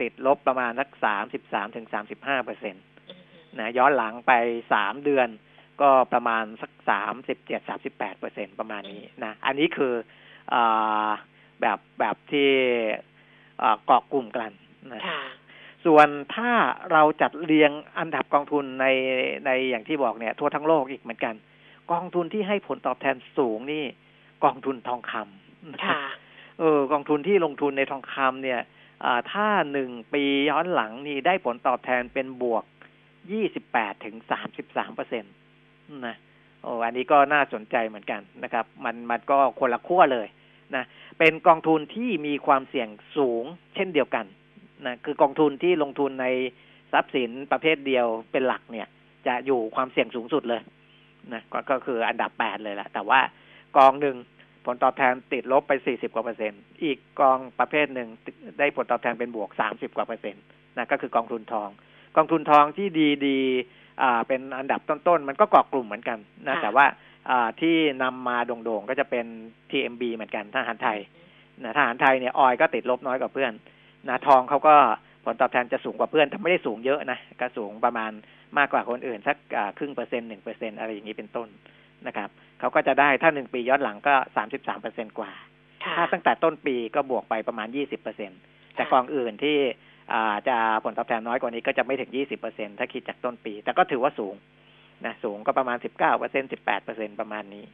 [0.02, 2.80] ติดลบประมาณสักสามสิบสามถึงสามสิบห้าเปอร์เซ็นต
[3.60, 4.34] นะย้อนหลังไป
[4.74, 5.28] สามเดือน
[5.82, 9.94] ก็ประมาณสักสามสิบเจ็ดสามสิบแปดเปอร์เซ็นประมาณนี้นะ อันนี้คือ
[10.54, 10.56] อ
[11.62, 12.50] แบบแบบที่
[13.86, 14.52] เกาะกลุ่มกัน
[14.94, 15.02] นะ
[15.86, 16.52] ส่วนถ้า
[16.92, 18.86] เราจัดเรียงอันดับกองทุนใน
[19.46, 21.36] ในอย่างที่บอกเนี่ย ทั่วทั้งโลกอีกเหมือนกัน
[21.92, 23.84] กองทุนที่ให้ผลตอบแทนสูงนี่
[24.44, 28.62] กองทุนทองคำเออกองทุนที่ลงทุนในทองคำเนี่ย
[29.32, 32.64] ถ้าหนึ่งปีย้อนหลังนี่ได้ผลตอบแทนเป็นบวก
[33.32, 35.28] ยี่สิบแปดถึงสามสิบสามเปอร์เซ็นต
[36.08, 36.16] นะ
[36.62, 40.28] โอ้อันนี้ก็น่าสนใจเหมือนกันนะครับ มันมันก็คนละขั้วเลย
[40.76, 40.84] นะ
[41.20, 43.44] เป็นกองทุนที่มีความเสี่ยงสูง
[43.76, 44.26] เช่นเดียวกัน
[44.86, 46.28] นะคือกองทุนที่ลงทุนใน
[46.92, 48.88] ทรัพย์สินประเภทเดียวเป็นหลักเนี่ย
[49.28, 50.62] จะอยู่ความเสี่ยงสูงสุดเลย
[51.34, 53.20] นะกก็คืออันดับแปดเลยแหละแต่ว่า
[53.78, 54.16] กองหนึ่ง
[54.66, 58.10] ผลตอบแทนติดลบไปสี่สิบกว่าเปอร์เซ็นต์อีกกองประเภทหนึ่ง
[58.60, 60.44] ได้ผลตอบแทนเป็นบวกสามสิบกว่าเปอร์เซ็นต์
[60.78, 61.70] นะก็คือกองทุนทอง
[62.16, 63.40] กองทุนทองที่ดีดี
[64.28, 66.86] เป็นอันดับต้นๆ มันก็เกาะกลุ่มเหมือนกันนะแต่ว่า
[67.30, 69.26] อ่าที่นำมาโด่งๆก็จะเป็น
[69.72, 71.00] TMB เหมือนกันทหารไทย
[71.64, 73.54] นะทหารไทยเนี่ยออยก็ติดลบน้อยกว่าเพื่อน
[74.08, 74.76] นะทองเขาก็
[75.26, 78.12] ผลตอบแทนจะสูงกว่าเพื่อนแต่ไม่ได้สูงเยอะนะก็สูงประมาณ
[78.58, 79.38] มากกว่าคนอื่น สัก
[79.78, 81.48] ครึ่งเปอร์เซ็นต์หนึ่งเปอร์เซ็นอะไรอย่างนี้เป็นต้น
[82.08, 82.30] นะครับ
[82.60, 85.32] เขาก็จะได้ถ้าหนึ่งปีย้อนหลังก็สามสิบสามเปอร์เซ็นกว่า
[85.98, 88.32] ถ้าตั้งแต่ต้นปีก็บวกไปประมาณยี่สิบเปอร์เซ็น
[88.76, 89.58] แต่กองอื่นที่
[90.48, 94.36] จะผลตอบแทนน้อยกว่านี้ก็จะไม่ถึงยี่สิบเปอร์เซ็นถ้าคิดจากต้นปี แต่ก็ถือว่าสูง
[95.06, 97.66] นะสูงก็ประมาณสิบเก้าเปอร์เซ็นสิบแปดเปอร์เซ็นประมาณนี้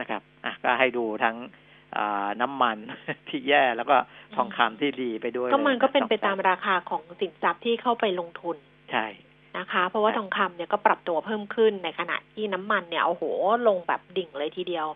[0.00, 1.36] นะครับอะก็ให้ดูทั้ง
[2.40, 2.78] น้ำมัน
[3.28, 3.96] ที่แย่แล้วก็
[4.36, 8.56] ทองคำที่ดีไปด้วย ก็มันก็เป็นไปตามราคาของสินทรัพย์ที่เข้าไปลงทุน
[8.90, 9.06] ใช่
[9.58, 13.22] นะคะ เพราะว่าทองคำเนี่ยก็ปรับตัวเพิ่มขึ้นในขณะที่น้ำมันเนี่ยโอ้โห
[13.66, 14.86] ลงแบบดิ่งเลยทีเดียว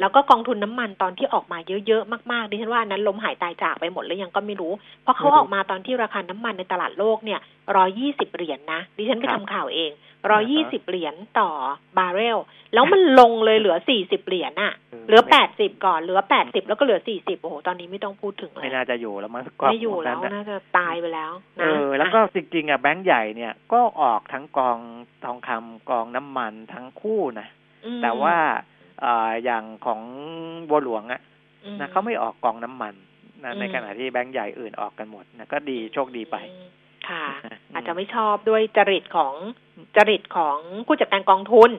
[0.00, 7.40] แล้วก็กองทุนน้ามันตอนที่ออกมาเยอะๆมากๆดิฉันว่านั้นล้มหายตายจากไปหมดแล้วยังก็ไม่รู้ เพราะเขาออกมาตอนที่ราคาน้ำมันในตลาดโลกเนี่ย
[7.76, 9.90] ร้อยี่สิบเหรียญนนะดิฉันไปทำข่าวเอง
[10.30, 11.50] ร้อยี่สิบเหรียญต่อ
[11.98, 12.38] บาร์เรล
[12.74, 14.72] แล้วมันลงเลยเหลือสี่สิบเหรียญอะ
[15.06, 24.78] เหลือแปดสิบก่อนเหลือแปดสิบแล้วก็เหลือสี่สิบโอ้โหตอนนี้ไม่ต้องพูดถึงเลยไม่น่าจะอยู่แล้วมั้งไม่อยู่แล้วน่าจะตายไปแล้วเออแล้วก็จริงๆอะแบงก์ใหญ่เนี่ยก็ออกทั้งกอง
[25.24, 27.46] ทองคำกองน้ำมันทั้งคู่นะ
[28.02, 28.36] แต่ว่า
[29.04, 30.00] อ่าอย่างของ
[30.68, 31.20] บัวหลวงอะ
[31.80, 32.94] นะเขาไม่ออกกองน้ำมัน
[33.44, 36.79] นะในขณะที่แบงก์ใหญ่อื่นออกกันหมดนะก็ดีโชคดีไปค่ะ
[37.72, 39.34] อาจจะไม่ชอบด้วยจริตของ
[39.96, 41.70] จริตของผู้จัดการกองทุน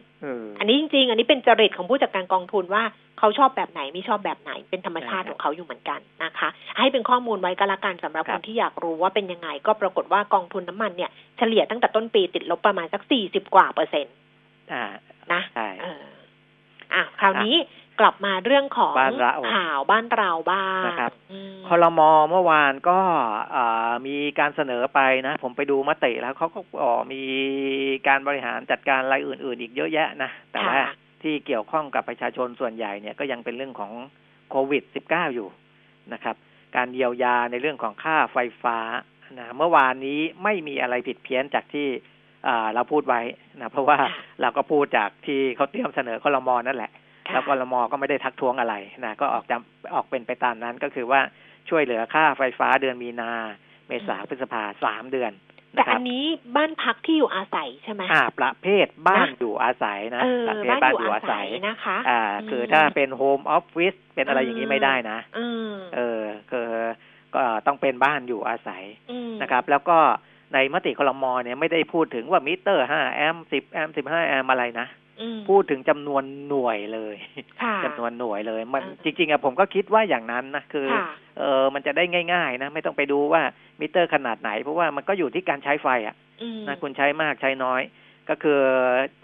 [0.59, 2.83] อันนี้จริง ๆ อันนี้เป็นจริตของผู้จัดการกองทุนว่า
[3.19, 14.15] เขาชอบแบบไหนไม่ชอบแบบไหน เป็นธรรมชาติของเขาอยู่เหมือนกันนะคะ ให้เป็นข้อมูลไว้ก็แล้วกันสำหรับคนที่อยากรู้ว่าเป็นยังไง ก็ปรากฏว่ากองทุนน้ามันเนี่ยเฉลี่ยตั้งแต่ต้นปีติดลบประมาณสักสี่สิบกว่าเปอร์เซ็นต์
[15.33, 15.67] นะใช่
[16.93, 17.55] อะคราวนี้
[18.01, 18.93] กลับมาเรื่องของ
[19.53, 21.11] ข่าวบ้านเราบ้างนะครับ
[21.67, 22.99] คอรมอเมื่อวานก็
[24.07, 26.59] มีการเสนอไปนะ ผมไปดูมติแล้วเขาก็
[27.13, 27.21] มี
[28.07, 30.79] การบริหารจัดการรายอื่น ๆ อีกเยอะแยะนะ แต่ว่า
[31.21, 33.91] ที่เกี่ยวข้องกับประชาชนส่วนใหญ่เนี่ยก็ยังเป็นเรื่องของ
[34.49, 35.47] โควิด -19 อยู่
[36.13, 36.35] นะครับ
[36.75, 38.77] การเยียวยาในเรื่องของค่าไฟฟ้า
[39.39, 41.87] นะเมื่อวานนี้ไม่มีอะไรผิดเพี้ยนจากที่
[42.73, 43.21] เราพูดไว้
[43.61, 43.97] นะเพราะว่า
[44.41, 46.91] เราก็พูดจากที่เขาเตรียมเสนอคอรมอนั่นแหละ
[47.33, 51.21] แล้วกรมก็ไม่ได้ทักท้วงอะไรนะก็ออกจำออกเป็นไปตามนั้นก็คือว่า
[51.69, 53.31] ช่วยเหลือค่าไฟฟ้าเดือนมีนา
[53.87, 55.33] เมษาพฤษภาสามเดือน
[55.75, 56.23] แต่อันนี้
[56.55, 65.19] บ้านพักที่อยู่อาศัยใช่ไหมอ่า ประเภทบ้านอยู่อาศัยนะประเภทบ้านอยู่อาศัยนะคะ อ่า คือถ้าเป็นโฮมออฟฟิศเป็นอะไรอย่างนี้ไม่ได้นะ
[65.95, 66.69] เออคือ
[67.35, 68.83] ก็ต้องเป็นบ้านอยู่อาศัย
[69.41, 69.97] นะครับ แล้วก็
[70.53, 74.87] ในมติครม.เนี่ยไม่ได้พูดถึงว่ามิเตอร์ห้าแอมป์สิบแอมป์สิบห้าแอมป์อะไรนะ
[75.49, 77.15] พูดถึงจำนวนหน่วยเลย
[77.85, 80.87] จำนวนหน่วยเลย มันจริงๆอะผมก็คิดว่าอย่างนั้นนะคือ
[81.37, 82.03] เออมันจะได้
[82.33, 83.41] ง่าย ๆ นะ ไม่ต้องไปดูว่า
[83.79, 86.15] มิเตอร์ขนาดไหน เพราะว่ามันก็อยู่ที่การใช้ไฟอะ
[86.67, 87.81] นะคุณใช้มากใช้น้อย
[88.29, 88.59] ก็คือ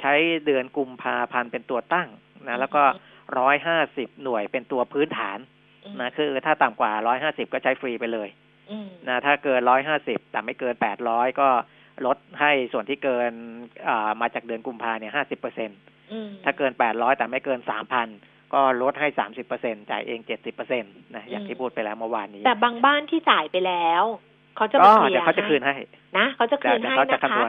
[0.01, 0.13] ใช้
[0.45, 2.09] เดือนกุมภาพันธ์เป็นตัวตั้ง
[2.47, 2.83] นะแล้วก็
[3.39, 5.39] ร้อยห้าสิบหน่วยเป็นตัวพื้นฐาน
[6.01, 8.29] นะคือถ้าต่ำกว่าร้อยห้าสิบก็ใช้ฟรีไปเลย
[9.07, 11.49] นะถ้าเกินร้อยห้าสิบแต่ไม่เกินแปดร้อยก็
[12.05, 13.33] ลดให้ส่วนที่เกิน
[14.21, 15.69] มาจากเดือนกุมภาเนี่ยห้าสิบเปอร์เซ็น
[16.43, 18.07] ถ้าเกินแปดร้อยแต่ไม่เกินสามพัน
[18.53, 24.03] ก็ลดให้สามสิบเปอร์เซ็นจ่ายเองเจ็ดสิบเปอร์เซ็นตนะอย่างที่พูดไปแล้วเมื่อวานนี้ แต่บางบ้านที่จ่ายไปแล้ว
[24.57, 25.75] เขาจะมาเคลียร์เขาจะคืนให้
[26.17, 27.39] นะเขาจะคืนให้นะคะ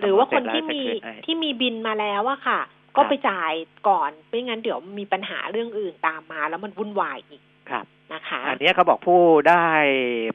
[0.00, 0.80] หรือว่าคนที่มี
[1.24, 2.60] ที่มีบินมาแล้วอะค่ะ
[2.96, 3.52] ก็ไปจ่าย
[3.88, 9.64] ก่อนไม่งั้นเดี๋ยวมีปัญหาเรื่องอื่นตามมาแล้วมันวุ่นวายอีกครับนะคะ อันนี้เขาบอกผู้ได้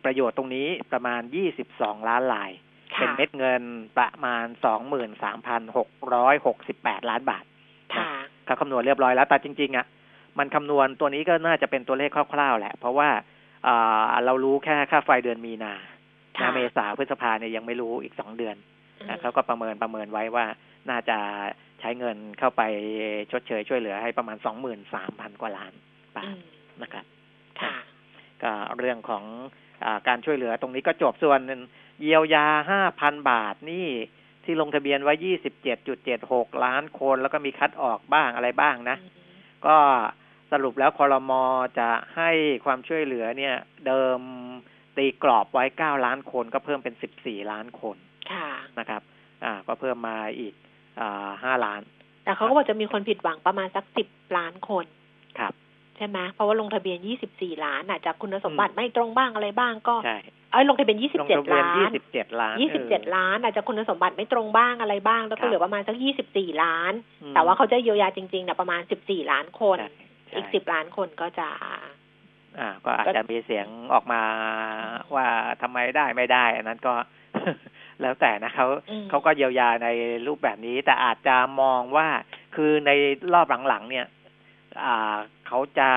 [0.06, 2.52] ประโยชน์ตรงนี้ประมาณยี่สิบสองล้านลาย
[3.00, 3.64] เป็นเม็ดเงิน
[3.98, 7.44] ประมาณสองหมื่นสามพันหกร้อยหกสิบแปดล้านบาท
[8.46, 9.86] เขาคำนวณเรียบร้อยแล้วแต่จริง ๆ อะ
[10.40, 13.10] มันคำนวณตัวนี้ก็น่าจะเป็นตัวเลขคร่าวๆแหละ เพราะว่า
[13.68, 15.74] อ่าเรารู้แค่ค่าไฟเดือนมีนา
[16.38, 18.56] ค่ะนะเมษาพฤษภาเนี่ยยังไม่รู้อีกสองเดือน
[19.00, 20.46] อืมนะเขาก็ประเมินประเมินไว้ว่า
[20.90, 21.18] น่าจะ
[21.80, 22.62] ใช้เงินเข้าไป
[23.32, 25.74] ชดเชยช่วยเหลือให้ประมาณสองหมื่นสามพันกว่าล้าน
[26.16, 26.40] บาอืทม
[26.82, 27.06] นะครับ
[27.62, 27.76] ค่ะ
[28.44, 29.24] ก็เรื่องของ
[29.86, 31.40] อาการช่วยเหลือตรงนี้ก็จบส่วน
[32.02, 33.88] เยียวยาห้าพันบาทนี่
[34.44, 38.98] ที่ลงทะเบียนไว้ยี่สิบเจ็ดจุดเจ็ดหกล้านคนแล้วก็มีคัดออกบ้างอะไรบ้างนะ
[39.66, 39.78] ก็
[40.52, 41.44] สรุปแล้วคอรมอ
[41.80, 42.30] จะให้
[42.66, 43.56] ความช่วยเหลือเนี่ย
[43.88, 44.20] เดิม
[44.98, 47.98] ตีกรอบไว้เก้าล้านคนก็เพิ่มเป็นสิบสี่ล้านคน
[48.32, 49.02] ค่ะนะครับ
[49.44, 50.54] อ่า ก็เพิ่มมาอีก
[51.00, 51.82] อ่าห้าล้าน
[52.24, 54.86] แต่เขาก็บอกจะมีคนผิดหวังประมาณสักสิบล้านคน
[55.40, 55.54] ครับ
[55.98, 69.90] ใช่ไหมเพราะว่าลงทะเบียนยี่สิบสี่ล้านอาจจะคุณสมบัติไม่ตรงบ้างอะไรบ้างก็ใช่เอ้ยลงทะเบียนยี่สิบลงเจ็ดทะเบียนล้ายี่นสิบเจ็ดล้านยี่สิบเจ็ดออล้าน อาจจะคุณสมบัติไม่ตรงบ้างอะไรบ้าง แล้วครัก็บเหลือประมาณสักยี่สิบสี่ล้านอืมแต่ว่าเขาจะเยียวยาจริงๆเนี่ยประมาณสิบสี่ล้านคนใช่
[70.28, 71.48] ใช่อีกสิบล้านคนก็จะ
[72.60, 74.22] อ่า ก็อาจจะมีเสียงออกมา
[75.16, 75.28] ว่า
[75.62, 76.94] ทำไมได้ไม่ได้ อันนั้นก็
[78.02, 79.88] แล้วแต่นะเขาอืมเขาก็เยียวยาใน
[80.28, 82.08] รูปแบบนี้ แต่อาจจะมองว่า
[82.56, 82.92] คือใน
[83.34, 84.06] รอบหลังๆเนี่ย
[84.86, 85.90] อ่าเขาจะ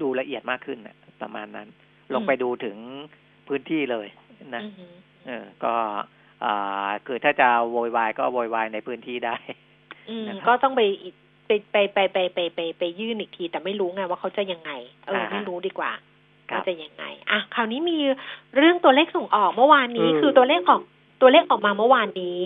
[0.00, 1.68] ดูละเอียดมากขึ้นน่ะประมาณนั้น
[2.14, 2.76] ลงไปดูถึง
[3.48, 4.06] พื้นที่เลย
[4.54, 4.92] นะอือหือ
[5.26, 5.74] เออ ก็
[6.44, 9.36] อ่าคือถ้าจะโวยวายก็โวยวายในพื้นที่ได้
[10.08, 11.14] อืมนะครับก็ต้องไปอีก
[11.46, 14.70] ไปไปไปไปไปไปไปยื่นอีกที แต่ไม่รู้ไงว่าเขาจะยังไง
[15.06, 15.90] เอออ่าไม่รู้ดีกว่า
[16.50, 17.98] ครับว่าจะยังไง อะ คราวนี้มี
[18.56, 20.80] เรื่องตัวเลขส่งออกเมื่อวานนี้อืมคือตัวเลขออก
[21.20, 22.42] ตัวเลขออกมาเมื่อวานนี้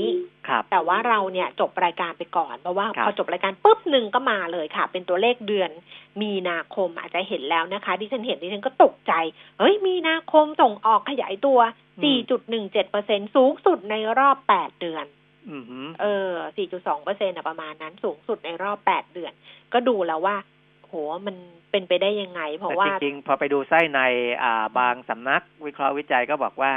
[0.49, 5.71] ครับแต่ว่าเราเนี่ยจบรายการไปก่อนเพราะว่าครับพอจบรายการปุ๊บหนึ่งก็มาเลยค่ะ เป็นตัวเลขเดือน
[6.23, 9.13] มีนาคมอาจจะเห็นแล้วนะคะ ดิฉันเห็นดิฉันก็ตกใจ
[9.59, 11.59] เฮ้ย มีนาคมส่งออกขยายตัว
[12.67, 15.05] 4.17%สูงสุดในรอบ 8 เดือน
[15.51, 16.33] อืมฮึเออ
[16.67, 19.33] 4.2เปอร์เซ็นต์ประมาณนั้นสูงสุดในรอบ 8 เดือน
[19.73, 20.37] ก็ดูแล้วว่า
[20.87, 20.93] โห
[21.27, 21.37] มัน
[21.71, 24.01] เป็นไปได้ยังไง เพราะแต่ว่าจริงๆพอไปดูไส้ใน
[24.43, 26.73] อ่าบางสำนักวิเคราะห์วิจัยก็บอกว่า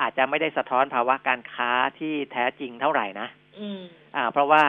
[0.00, 3.28] อาจจะไม่ได้สะท้อนภาวะการค้าที่แท้จริงเท่าไหร่นะ
[3.60, 3.80] อืม
[4.16, 4.62] อ่า เพราะว่า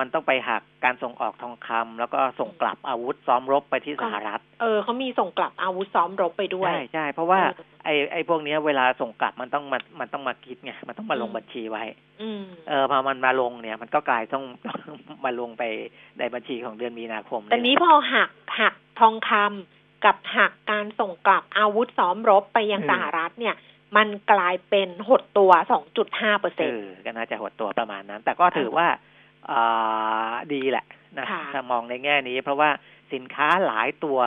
[0.00, 11.84] มันต้องไปหักการส่งออกทองคำแล้วก็ส่งกลับอาวุธซ้อมรบไปที่สหรัฐ เออเขามีส่งกลับอาวุธซ้อมรบไปด้วย ใช่ใช่เพราะว่าเออไอ้ไอ้พวกเนี้ยเวลาส่งกลับมันต้องมามันต้องมาคิดไงมันต้องมาลงอืมบัญชีไว้
[12.22, 14.44] อืมเออพอมันมาลงเนี่ย มันก็กลายต้อง
[15.24, 15.62] มาลงไป
[16.18, 23.54] ในบัญชีของเดือนมีนาคมแต่นี้พอหักหักทองคำ กับหักการส่งกลับอาวุธซ้อมรบไปยังสหรัฐเนี่ย
[23.96, 25.50] มันกลายเป็นหดตัว
[25.96, 28.88] 2.5เปอร์เอเซ็นต์อก็น่าจะหดตัวประมาณนั้น แต่ก็ถือว่า
[29.50, 30.84] อ่าดีแหละ
[31.18, 32.70] นะค่ะถ้ามองในแง่นี้ เพราะว่า
[33.12, 34.18] สินค้าหลายตัว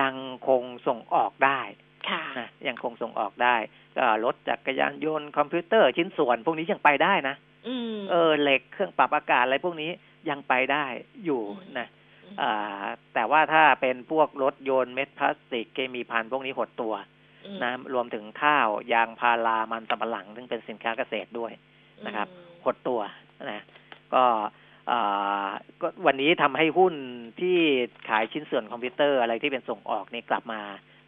[0.00, 0.14] ยัง
[0.48, 1.60] คงส่งออกได้
[2.08, 3.56] ค่ะนะยังคงส่งออกได้
[3.96, 7.36] ก็รถจักรยานยนต์คอมพิวเตอร์ชิ้นส่วน พวกนี้ยังไปได้นะ
[7.68, 9.90] อืมเออเหล็กเครื่องปรับอากาศอะไรพวกนี้
[10.30, 10.84] ยังไปได้
[11.24, 11.42] อยู่
[11.78, 12.03] นะมอ่า
[13.14, 16.94] แต่ว่าถ้าเป็นพวกรถยนต์เม็ดพลาสติกเคมีภัณฑ์พวกนี้หดตัว
[17.46, 21.52] อืมนะรวมถึงข้าวยางพารามันสำปะหลัง ซึ่งเป็นสินค้าเกษตรด้วย
[22.06, 23.00] นะครับอืมหดตัว
[23.50, 23.62] นะ
[24.14, 24.24] ก็
[24.90, 25.48] อ่า
[25.80, 26.94] ก็วันนี้ทำให้หุ้น
[27.40, 27.58] ที่
[28.08, 30.60] ขายชิ้นส่วนคอมพิวเตอร์อะไรที่เป็นส่งออกนี่กลับมา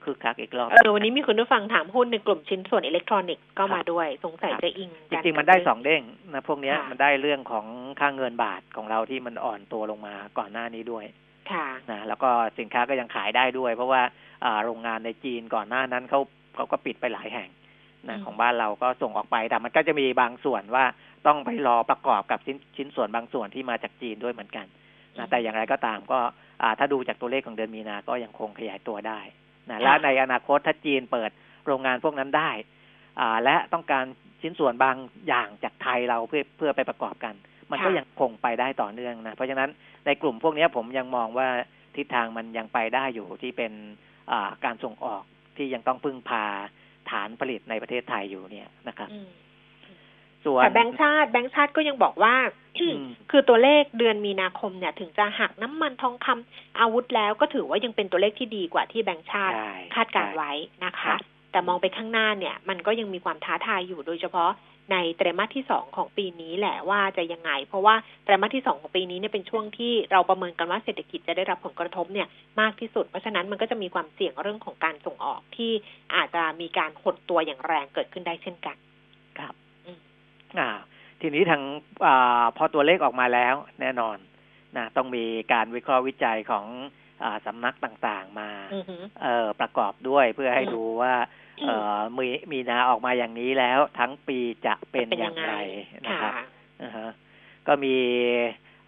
[0.06, 7.66] คึกคักอีกรอบเออวันนี้มีคุณผู้ฟังถามหุ้นในกลุ่มชิ้นส่วนอิเล็กทรอนิกส์ก็มาด้วย สงสัยครับจะอิงจกันริงๆ มันได้สองเด้งนะพวกเนี้ยค่ะมันได้เรื่องของ
[8.00, 11.04] ค่าเงินบาทของเราที่มันอ่อนตัวลงมาก่อนหน้านี้ด้วย
[11.52, 14.02] ค่ะนะแล้วก็สินค้าก็ยังขายได้ด้วย เพราะว่า
[14.44, 16.20] อ่าโรงงานในจีนก่อนหน้านั้นเขา
[16.54, 17.48] เขาก็ปิดไปหลายแห่ง
[18.08, 20.84] นะอืมของบ้านเราก็ส่งออกไปแต่มันก็จะมีบางส่วนว่า
[21.26, 24.66] ต้องไปรอประกอบกับชิ้นชิ้นส่วนบางส่วนที่มาจากจีนด้วยเหมือนกัน
[25.18, 26.18] นะแต่อย่างไรก็ตามก็
[26.62, 29.20] อ่าถ้าดูจากตัวเลขของเดือนมีนา ก็ยังคงขยายตัวได้
[29.70, 31.31] นะและในอนาคตถ้าจีนเปิด
[31.66, 32.50] โรงงานพวกนั้นได้
[33.20, 34.05] อ่า และต้องการ
[34.40, 34.96] ชิ้นส่วนบาง
[35.29, 37.35] อย่างจากไทยเราเพื่อเพื่อไปประกอบกัน
[37.70, 39.70] มันก็ค่ะยังคงไปได้ต่อเนื่องนะ เพราะฉะนั้น
[40.07, 41.48] ในกลุ่มพวกเนี้ยผมยังมองว่า
[41.96, 43.72] ทิศทางมันยังไปได้อยู่ที่เป็น
[44.33, 45.22] อ่าการส่งออก
[45.57, 46.44] ที่ยังต้องพึ่งพา
[47.11, 49.29] ฐานผลิตในประเทศไทยอยู่เนี่ยนะครับอืม
[50.44, 52.35] ส่วนแต่แบงก์ชาติแบงก์ชาติก็ยังบอกว่า
[52.81, 52.99] อืม
[53.31, 60.53] คือตัวเลขเดือนมีนาคมเนี่ย ถึงจะหักน้ำมันทองคำอาวุธแล้วก็ถือว่ายังเป็นตัวเลขที่ดีกว่าที่แบงก์ชาติใช่คาดการณ์ใช่ไว้
[60.85, 61.20] นะครัคะบ
[61.53, 64.51] แต่มองไปข้างหน้าเนี่ย มันก็ยังมีความท้าทายอยู่โดยเฉพาะ
[64.92, 67.94] ในไตรมาสที่สองของปีนี้แหละว่าจะยังไง เพราะว่า
[68.25, 72.29] ไตรมาสที่สองของปีนี้เนี่ยเป็นช่วงที่เราประเมินกันว่าเศรษฐกิจจะได้รับผลกระทบเนี่ย
[72.61, 75.72] มากที่สุด เพราะฉะนั้นมันก็จะมีความเสี่ยงเรื่องของการส่งออกที่
[76.14, 78.86] อาจจะมีการหดตัวอย่างแรงเกิดขึ้นได้เช่นกันครับอืม
[80.58, 80.70] อ่า
[81.20, 81.62] ทีนี้ทาง
[82.06, 84.16] อาพอตัวเลขออกมาแล้วแน่นอน
[84.76, 86.66] นะต้องมีการวิเคราะห์วิจัยของ
[87.22, 91.14] อาสำนักต่างๆมาอือหือเอ่อประกอบด้วยเพื่อให้อืมดูว่า
[91.66, 95.54] เอ่อมีมีนาออกมาอย่างนี้แล้ว ทั้งปีจะเป็นเป็นอยัย่างงไงไร
[96.06, 96.32] นะคค่ะรับ
[96.82, 97.10] อ่าฮะ
[97.66, 97.96] ก็มี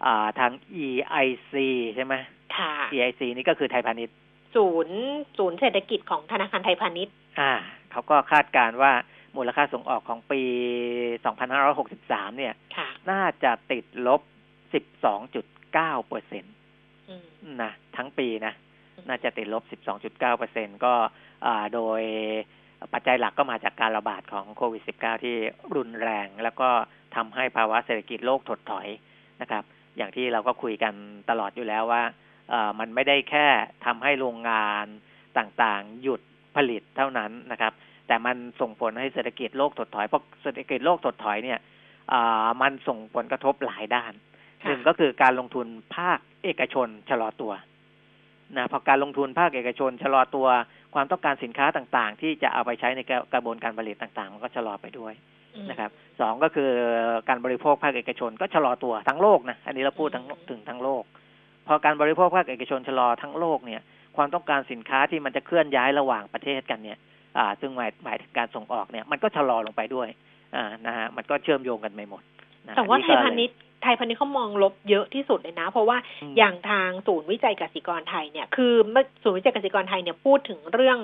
[0.05, 0.51] อ่าทาง
[0.85, 1.53] EIC
[1.95, 2.13] ใช่ไหม
[2.55, 4.15] ค่ะ EIC นี่ก็คือไทยพาณิชย์
[4.55, 4.99] ศูนย์
[5.37, 7.53] ศูนย์เศรษฐกิจของธนาคารไทยพาณิชย์ อ่า
[7.91, 8.93] เขาก็คาดการณ์ว่า
[9.37, 10.41] มูลค่าส่งออกของปี
[11.19, 14.21] 2563 เนี่ยค่ะน่าจะติดลบ
[14.93, 16.53] 12.9เปอร์เซ็นต์
[17.09, 17.25] อืม
[17.61, 18.53] นะทั้งปีนะ
[19.09, 19.63] น่าจะติดลบ
[19.95, 20.93] 12.9เปอร์เซ็นก็
[21.45, 22.01] อ่าโดย
[22.93, 25.35] ปัจจัยหลักก็มาจากการระบาดของโควิด -19 ที่
[25.75, 26.69] รุนแรง แล้วก็
[27.15, 28.87] ทำให้ภาวะเศรษฐกิจโลกถดถอย
[29.41, 29.63] นะครับ
[29.97, 30.93] อย่างที่เราก็คุยกัน
[31.29, 32.03] ตลอดอยู่แล้วว่า
[32.49, 33.47] เอ่อมันไม่ได้แค่
[33.85, 34.85] ทำให้โรงงาน
[35.37, 36.21] ต่างๆ หยุด
[36.55, 37.73] ผลิตเท่านั้นนะครับ
[38.09, 41.59] แต่มันส่งผลให้เศรษฐกิจโลกถดถอยเพราะเศรษฐกิจโลกถดถอยเนี่ย
[42.11, 44.13] อ่ามันส่งผลกระทบหลายด้าน
[44.63, 47.51] ค่ะหนึ่งก็คือการลงทุนภาคเอกชนชะลอตัว
[48.57, 50.47] นะพอการลงทุนภาคเอกชนชะลอตัว
[50.93, 55.13] ความต้องการสินค้าต่างๆ ที่จะเอาไปใช้ในกระกระบวนการผลิตต่างๆ มันก็ชะลอไปด้วย
[55.55, 56.69] อืมนะครับสองก็คือ
[57.29, 61.03] การบริโภคภาคเอกชนก็ชะลอตัวทั้งโลกนะอันนี้เราพูดทั้งอืมถึงทั้งโลก
[61.67, 63.81] พอการบริโภคภาคเอกชนชะลอทั้งโลกเนี่ย
[64.17, 66.97] ความต้องการสินค้าที่มันจะเคลื่อนย้ายระหว่างประเทศกันเนี่ย
[67.37, 70.07] อ่า ซึ่งหมายหมายถึงการส่งออกเนี่ย มันก็ชะลอลงไปด้วย
[70.55, 72.21] อ่านะฮะมันก็เชื่อมโยงกันไปหมด
[72.67, 75.97] นะแต่ว่าอัไทยพาณิชย์ไทยพาณิชย์เขามองลบเยอะที่สุดเลยนะ เพราะว่า
[76.31, 80.97] มอย่างทางศูนย์วิจัยกสิกรไทยเนี่ย คือเมื่อศูนย์วิจัยกสิกรไทยเนี่ยพูดถึงเรื่อง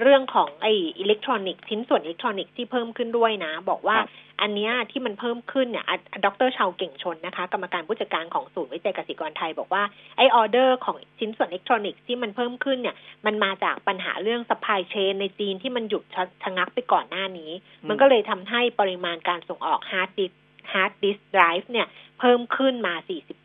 [0.00, 0.66] เรื่องของไอ
[0.98, 4.08] อิเล็กทรอนิกส์ชิ้นส่วนอิเล็กทรอนิกส์ที่เพิ่มขึ้นด้วยนะ บอกว่าครับ
[4.40, 9.82] อันเนี้ยที่มันเพิ่มขึ้นเนี่ยอะดร.เชาว์ เก่งชนนะคะ กรรมการผู้จัดการของศูนย์วิจัยกสิกรไทย บอกว่า
[10.16, 17.50] ไอออเดอร์ของชิ้นส่วนอิเล็กทรอนิกส์ที่มันเพิ่มขึ้นเนี่ย มันมาจากปัญหาเรื่อง supply chain ในจีนที่มันหยุดชะชะงักไปก่อนหน้านี้
[17.88, 20.32] มันก็เลยทำให้ปริมาณการส่งออก hard disk
[20.72, 21.86] hard disk drive เนี่ย
[22.18, 22.94] เพิ่มขึ้นมา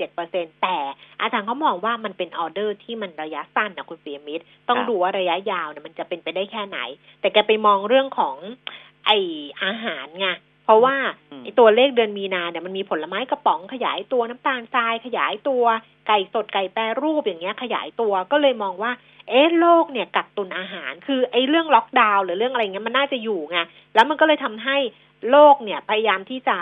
[0.05, 0.77] 47%แต่
[1.21, 6.79] อาจารย์เขามองว่ามันเป็นออเดอร์ที่มันระยะสั้นนะคุณเปียมิตร ต้องครับดูว่าระยะยาวเนี่ยมันจะเป็นไปได้แค่ไหน
[7.21, 8.35] แต่แกไปมองเรื่องของ
[9.05, 9.11] ไอ้
[9.63, 10.27] อาหารไง
[10.65, 10.95] เพราะว่า
[11.31, 15.63] อืมไอ้ตัวเลขเดือนมีนาเนี่ยมันมีผลไม้กระป๋องขยายตัวน้ำตาลทรายขยายตัว
[16.07, 18.91] ไก่สดไก่แปรรูปอย่างเงี้ยขยายตัวก็เลยมองว่า
[19.29, 23.59] เอ๊ะโลกเนี่ยกักตุนอาหาร คือไอ้เรื่องล็อกดาวน์หรือเรื่องอะไรเงี้ยมันน่าจะอยู่ไง
[23.95, 24.77] แล้วมันก็เลยทำให้
[25.31, 26.57] โลกเนี่ยพยายามที่จะ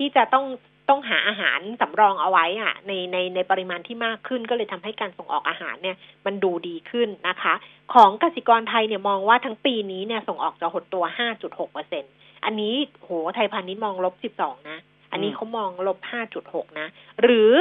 [0.00, 0.46] ที่จะต้อง
[0.88, 7.54] ต้องหาอาหารสำรองเอาไว้อะในในในปริมาณที่มากขึ้นก็เลยทำให้การส่งออกอาหารเนี่ยมันดูดีขึ้นนะคะ
[7.94, 11.04] ของกสิกรไทยเนี่ยมองว่าทั้งปีนี้เนี่ยส่งออกจะหดตัว
[11.38, 12.04] 5.6เปอร์เซ็น
[12.44, 14.78] อันนี้โหไทยพาณิชย์มองลบ 12 นะ
[15.12, 15.98] อันนี้เขามองลบ
[16.38, 16.88] 5.6 นะ
[17.22, 17.52] หรือ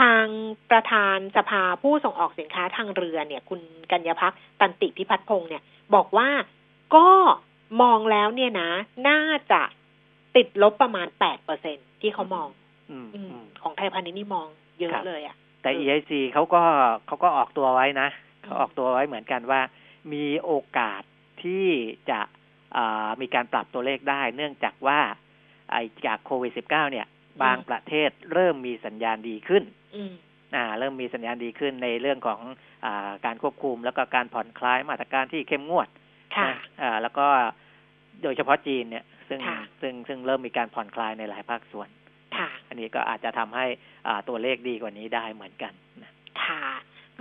[0.00, 0.24] ทาง
[0.70, 5.62] ประธานสภาผู้ส่งออกสินค้าทางเรือเนี่ย คุณกัญญพักตันติพิพัฒพงศ์เนี่ย
[5.94, 6.28] บอกว่า
[6.94, 7.08] ก็
[7.82, 8.70] มองแล้วเนี่ยนะ
[9.08, 9.20] น่า
[9.52, 9.62] จะ
[10.36, 12.48] ติดลบประมาณ8เปอร์เซ็นที่เขามอง
[12.90, 14.46] อืมอือืมมของไทยพาณิชย์นี่มอง
[14.78, 16.62] เยอะครับเลยอะแต่เออ EIC เขาก็
[17.06, 19.60] เขาก็ออกตัวไว้นะอืมเขาออกตัวไว้เหมือนกันว่า
[20.12, 21.02] มีโอกาส
[21.42, 21.66] ที่
[22.10, 22.20] จะ
[22.76, 25.00] อ่ามีการปรับตัวเลขได้ เนื่องจากว่า
[25.70, 27.06] ไอ้จากโควิด -19 เนี่ย
[27.42, 29.62] บางประเทศเริ่มมีสัญญาณดีขึ้น
[29.96, 30.12] อืม
[30.54, 32.40] อ่า เริ่มมีสัญญาณดีขึ้นในเรื่องของ
[32.84, 35.88] อาการควบคุม แล้วก็การผ่อนคลายมาตรการที่เข้มงวด
[36.36, 37.26] ค่ะนะอ่าแล้วก็
[38.22, 41.88] โดยเฉพาะจีนเนี่ย ซึ่งค่ะซึ่งซึ่งเริ่มมีการผ่อนคลายในหลายภาคส่วน
[42.36, 43.66] ค่ะอันนี้ก็อาจจะทำให้
[44.06, 46.12] อ่าตัวเลขดีกว่านี้ได้เหมือนกันนะ
[46.44, 46.64] ค่ะ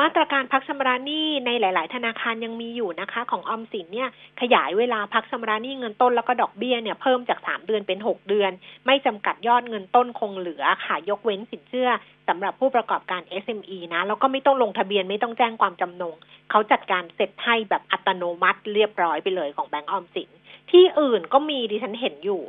[0.04, 4.10] มาตรการพักชำระหนี้ในหลาย ๆ ธนาคารยังมีอยู่นะคะ ของออมสินเนี่ย
[4.41, 8.52] ขยายเวลาพักชำระหนี้เงินต้นแล้วก็ดอกเบี้ยเนี่ยเพิ่มจากสามเดือนเป็นหกเดือน
[8.86, 11.89] ไม่จำกัดยอดเงินต้นคงเหลือค่ะยกเว้นสินเชื่อ
[12.28, 16.15] สำหรับผู้ประกอบการ SME นะแล้วก็ไม่ต้องลงทะเบียนไม่ต้องแจ้งความจำนง
[16.52, 20.30] เขาจัดการเสร็จให้แบบอัตโนมัติเรียบร้อยไปเลยของแบงก์ออมสิน
[20.71, 22.41] ที่อื่นก็มีดิฉันเห็นอยู่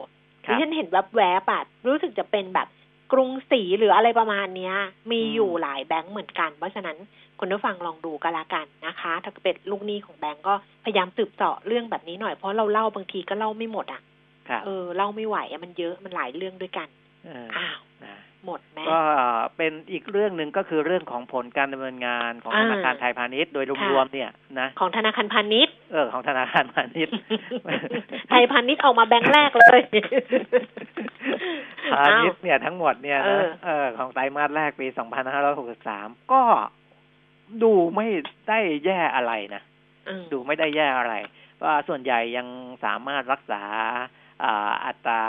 [0.46, 2.68] ครัดิบฉันเห็นแวบๆอะรู้สึกจะเป็นแบบ
[3.12, 4.74] กรุงศรีหรืออะไรประมาณเนี้ย
[5.10, 6.96] มีอืมอยู่หลายแบงก์เหมือนกัน เพราะฉะนั้น
[7.38, 10.54] คุณผู้ฟังลองดูกันละกันนะคะ ถ้าเป็นลูกหนี้ของแบงก์ก็
[10.84, 14.00] พยายามสืบเสาะเรื่องแบบนี้หน่อยเพราะเราเล่าบางทีก็เล่าไม่หมดอะ
[14.48, 16.88] ครับเออเล่าไม่ไหวอะมันเยอะมันหลายเรื่องด้วยกัน
[17.24, 19.00] เอออ้าวนะ หมดไหมก็
[19.56, 27.12] เป็นอีกเรื่องหนึ่งก็คือเรื่องของผลการดำเนินงานของอ่าธนาคารไทยพาณิชย์โดยค่ะรวมๆเนี่ยนะของธนาคารพาณิชย์เออของธนาคารพาณิชย์
[28.30, 29.82] ไทยพาณิชย์ออกมาแบงก์แรกเลย
[31.92, 34.86] พาณิชย์เนี่ยทั้งหมดเนี่ยเอนะอเออของไตรมาสแรกปี
[35.58, 36.42] 2563ก็
[37.62, 38.06] ดูไม่
[38.48, 39.62] ได้แย่อะไรนะ
[40.08, 41.14] อืมดูไม่ได้แย่อะไร
[41.62, 42.46] ว่าส่วนใหญ่ยัง
[42.84, 43.62] สามารถรักษา
[44.44, 45.22] อ่าอัตรา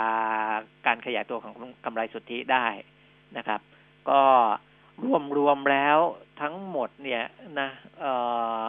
[0.86, 2.66] การขยายตัวของกำไรสุทธิได้
[3.38, 3.60] นะครับ
[4.10, 4.20] ก็
[5.04, 5.98] รวมรวมแล้ว
[6.40, 7.22] ทั้งหมดเนี่ย
[7.60, 7.68] นะ
[8.00, 8.12] เอ่
[8.62, 8.64] อ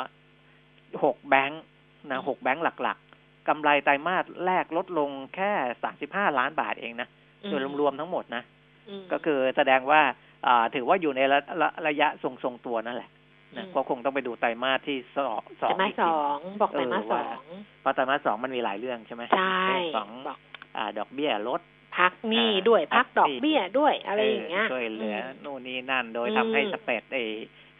[1.03, 1.63] หกแบงค์
[2.11, 5.51] นะหกแบงค์หลักๆกำไรไตรมาสแรกลดลงแค่
[5.83, 7.07] สามสิบห้าล้านบาทเองนะ
[7.49, 8.43] โดยรวมๆทั้งหมดนะ
[8.89, 10.01] อืมก็คือแสดงว่า
[10.47, 13.09] อ่าถือว่าอยู่ในระระระยะทรงๆตัวนั่นแหละ
[13.57, 17.45] นะอืมก็คงต้องไปดูไตรมาสที่สองสอไตรงมาสอีกสทีองบอกไตรมาสเออสว่าอง
[17.81, 20.37] เพราะไตรมาสสองมันมีหลายเรื่องใช่ไหมใช่เรื่องของบอก
[20.77, 21.61] อ่าดอกเบี้ยลด
[21.97, 27.17] พักหนี้อ่าด้วยพัพักกหนี้ดอกเบี้ยด้วยอะไรอย่างเงี้ยช่วยเหลือมนู่นนี่นั่น โดยอืมทำให้สเปรดไอ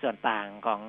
[0.01, 0.81] ส่วนต่างของ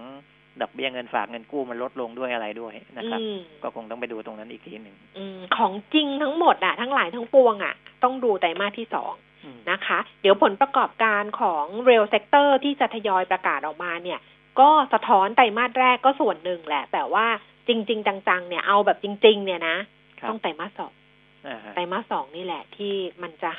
[0.62, 9.12] ดอกเบี้ยเงินฝากเงินกู้มันลดลงด้วยอะไรด้วยนะครับอืมก็คงต้องไปดูตรงนั้นอีกทีหนึ่งอืมของจริงทั้งหมดอะทั้งหลายทั้งปวงอะต้องดูไตรมาสที่สอง
[9.44, 14.20] อืมนะคะ เดี๋ยวผลประกอบการของ Rail Sector ที่จะทยอยประกาศออกมาเนี่ย
[14.60, 17.26] ก็สะท้อนไตรมาสแรกก็ส่วนหนึ่งแหละ แต่ว่า
[17.68, 19.76] จริง ๆ จัง ๆ เนี่ยเอาแบบจริง ๆ เนี่ยนะ
[20.20, 21.03] ครับต้องไตรมาสสองอ่าฮะ
[21.74, 23.52] ไตรมาสสองนี่แหละที่มันจะ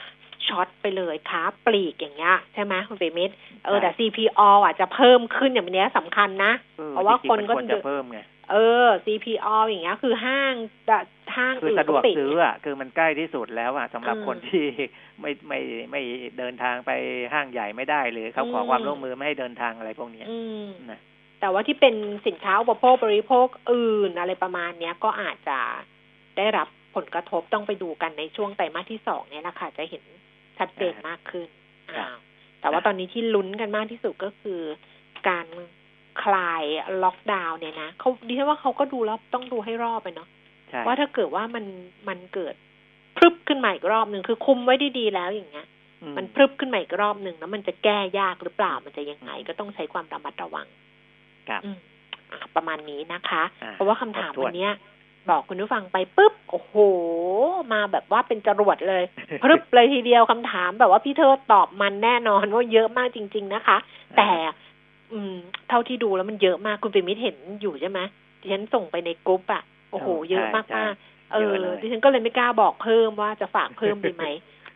[0.48, 3.34] ช็อตไปเลยค้าปลีกอย่างเงี้ยใช่ไหมคุณเปรมิตร
[3.66, 8.20] เออแต่ CPO อะจะเพิ่มขึ้นอย่างนี้สำคัญนะออเพราะว่าจงๆคนก็มัวรจะเพิ่มไง
[8.52, 8.56] เอ
[8.86, 10.54] อ CPO อย่างเงี้ยคือห้าง
[10.90, 10.98] จะ
[11.38, 14.66] ห้างคืออื่นสะดก็วกปิดซื้ออะคือมันใกล้ที่สุดแล้วอะสำหรับอืมคนที่
[15.22, 15.60] ไม่ไม่
[15.92, 16.02] ไม่
[16.38, 16.92] เดินทางไป
[17.34, 21.00] ห้างใหญ่ไม่ได้หรือเขาขออืมความร่วมมือไม่ให้เดินทางอะไรพวกเนี้ยอืมนะ
[21.40, 21.96] แต่ว่าที่เป็น
[22.28, 25.60] สินค้าอุปโภคบริโภคอื่นอะไรประมาณเนี้ยก็อาจจะ
[26.38, 30.04] ได้รับ ผลกระทบต้องไปดูกันในช่วงไตรมาสที่สองเนี่ยแหละค่ะจะเห็น
[30.58, 31.48] ชัดเจนมากขึ้น
[31.98, 32.18] อ้าว
[32.62, 34.62] แต่ว่าตอนนี้ที่ลุ้นกันมากที่สุดก็คือ
[35.30, 35.48] การ
[36.24, 36.64] คลาย
[37.04, 40.28] ล็อกดาวน์เนี่ยนะเขาดิฉันว่าเขาก็ดูแล้วต้องดูให้รอบไปเนาะ
[40.70, 41.66] ใช่ว่าถ้าเกิดว่ามัน
[42.10, 42.56] มันเกิด
[43.18, 45.68] พรึบขึ้นมาอีกรอบหนึ่งคือคุมไว้ดีๆแล้วอย่างเงี้ย
[46.02, 50.68] อืมันพรึบขึ้นมาอีกรอบหนึ่งแล้วมันจะแก้ยากหรือเปล่ามันจะยังไงก็ต้องใช้ความระมัดระวัง
[51.50, 51.78] ครับอืม
[52.32, 54.74] อะประมาณนี้นะคะอ่าเพราะว่าคำถามครบถ้วนวันเนี้ย
[55.30, 56.74] บอกคุณผู้ฟังไปปุ๊บโอ้โห
[57.74, 59.04] มาแบบว่าเป็นจรวดเลย
[59.42, 63.78] พรึบเลยทีเดียวคำถามแบบว่าพี่เธอตอบมันแน่นอนว่าเยอะมากจริง ๆนะคะ
[64.18, 64.30] แต่
[65.14, 65.36] อืม
[65.70, 68.00] เท่าที่ดูแล้วมันเยอะมากคุณปิมิตเห็นอยู่ใช่ไหม
[68.42, 70.94] ดิฉันส่งไปในกรุ๊ปอะโอ้โห เยอะมากใช่มาก
[71.30, 74.26] ใช่เอเยออะเลยดิฉันก็เลยไม่กล้าบอกเพิ่มว่าจะฝากเพิ่มดีไหม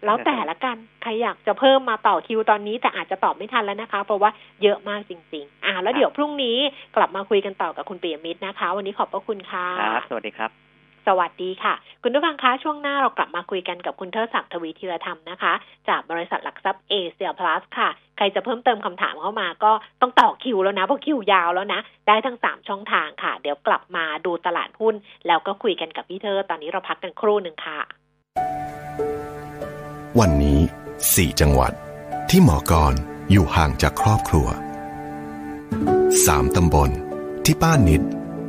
[0.05, 4.31] แล้วแต่ละกัน ใครอยากจะเพิ่มมาต่อคิวตอนนี้ แต่อาจจะตอบไม่ทันแล้วนะคะ เพราะว่า
[4.63, 6.57] เยอะมากจริง ๆ อ่า แล้วเดี๋ยวพรุ่งนี้
[6.95, 10.51] กลับมาคุยกันต่อกับคุณปิยมิตรนะคะ วันนี้ขอบพระคุณค่ะครับสวัสดีครับ
[11.07, 11.73] สวัสดีค่ะ
[12.03, 15.53] คุณผู้ฟังคะช่วงหน้าเรากลับมาคุยกันกับคุณเทิดศักดิ์ทวีธีรธรรมนะคะ
[15.89, 19.71] จากบริษัทหลักทรัพย์เอเชียพลัสค่ะ ใครจะเพิ่มเติมคำถามเข้ามาก็
[20.01, 24.95] ต้องต่อคิวแล้วนะ เพราะคิวยาวแล้วนะ ได้ทั้งสามช่องทางค่ะ เดี๋ยวกลับมาดูตลาดหุ้น
[25.27, 27.79] แล้วก็คุยกันกับพี่เทิดตอนนี้เราพักกันครู่หนึ่งค่ะ
[30.17, 30.59] วันนี้
[30.99, 31.73] 4 จังหวัด
[32.29, 32.93] ที่หมอกร
[33.31, 34.47] อยู่ห่างจากครอบครัว
[35.71, 36.89] 3 ตำบล
[37.45, 38.01] ที่ป้านิด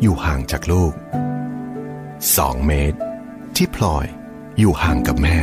[0.03, 0.93] อยู่ห่างจากลูก
[1.85, 2.99] 2 เมตร
[3.57, 4.07] ที่พลอย
[4.59, 5.41] อยู่ห่างกับแม่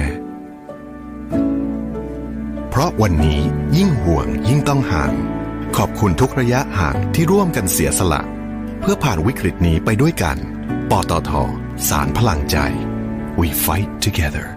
[2.69, 3.41] เพราะวันนี้
[3.77, 5.13] ยิ่งห่วงยิ่งต้องห่าง
[5.77, 8.21] ขอบคุณทุกระยะห่างที่ร่วมกันเสียสละ
[8.79, 10.37] เพื่อผ่านวิกฤตนี้ไปด้วยกัน
[10.91, 11.31] ปตท
[11.89, 12.57] สารพลังใจ
[13.39, 14.56] we fight together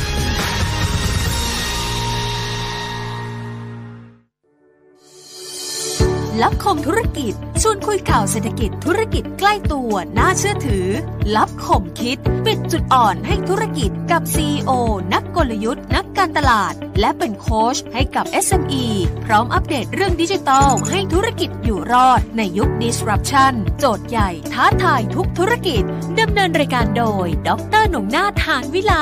[6.41, 10.87] ลับคมธุรกิจ ชวนคุยข่าวเศรษฐกิจธุรกิจใกล้ตัวน่าเชื่อถือ
[11.35, 14.71] ลับคมคิด ปิดจุดอ่อนให้ธุรกิจกับ CEO
[15.13, 18.85] นักกลยุทธ์ นักการตลาด และเป็นโค้ชให้กับ SME
[19.25, 25.83] พร้อมอัปเดตเรื่องดิจิทัลให้ธุรกิจอยู่รอดในยุค disruption โจทย์ใหญ่ท้าทายทุกธุรกิจ
[26.19, 27.49] ดำเนินรายการโดย ด
[27.81, 28.95] รหนงนาถานวิไล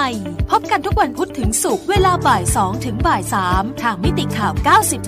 [0.51, 3.21] พบกันทุกวันพุธถึงศุกร์เวลาบ่าย2ถึงบ่าย
[3.51, 4.53] 3ทางมิติข่าว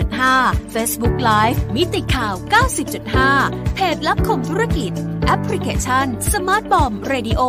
[0.10, 2.36] 90.5 Facebook Live มิติข่าว่าว
[3.06, 4.92] 90.5 เพจลับคมธุรกิจ
[5.26, 7.42] แอปพลิเคชัน Smart Bomb Radio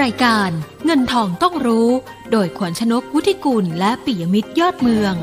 [0.00, 0.50] รายการ
[0.84, 1.88] เงินทองต้องรู้
[2.30, 5.14] โดยขวัญชนกวุฒิกุลและปิยมิตรยอดเมือง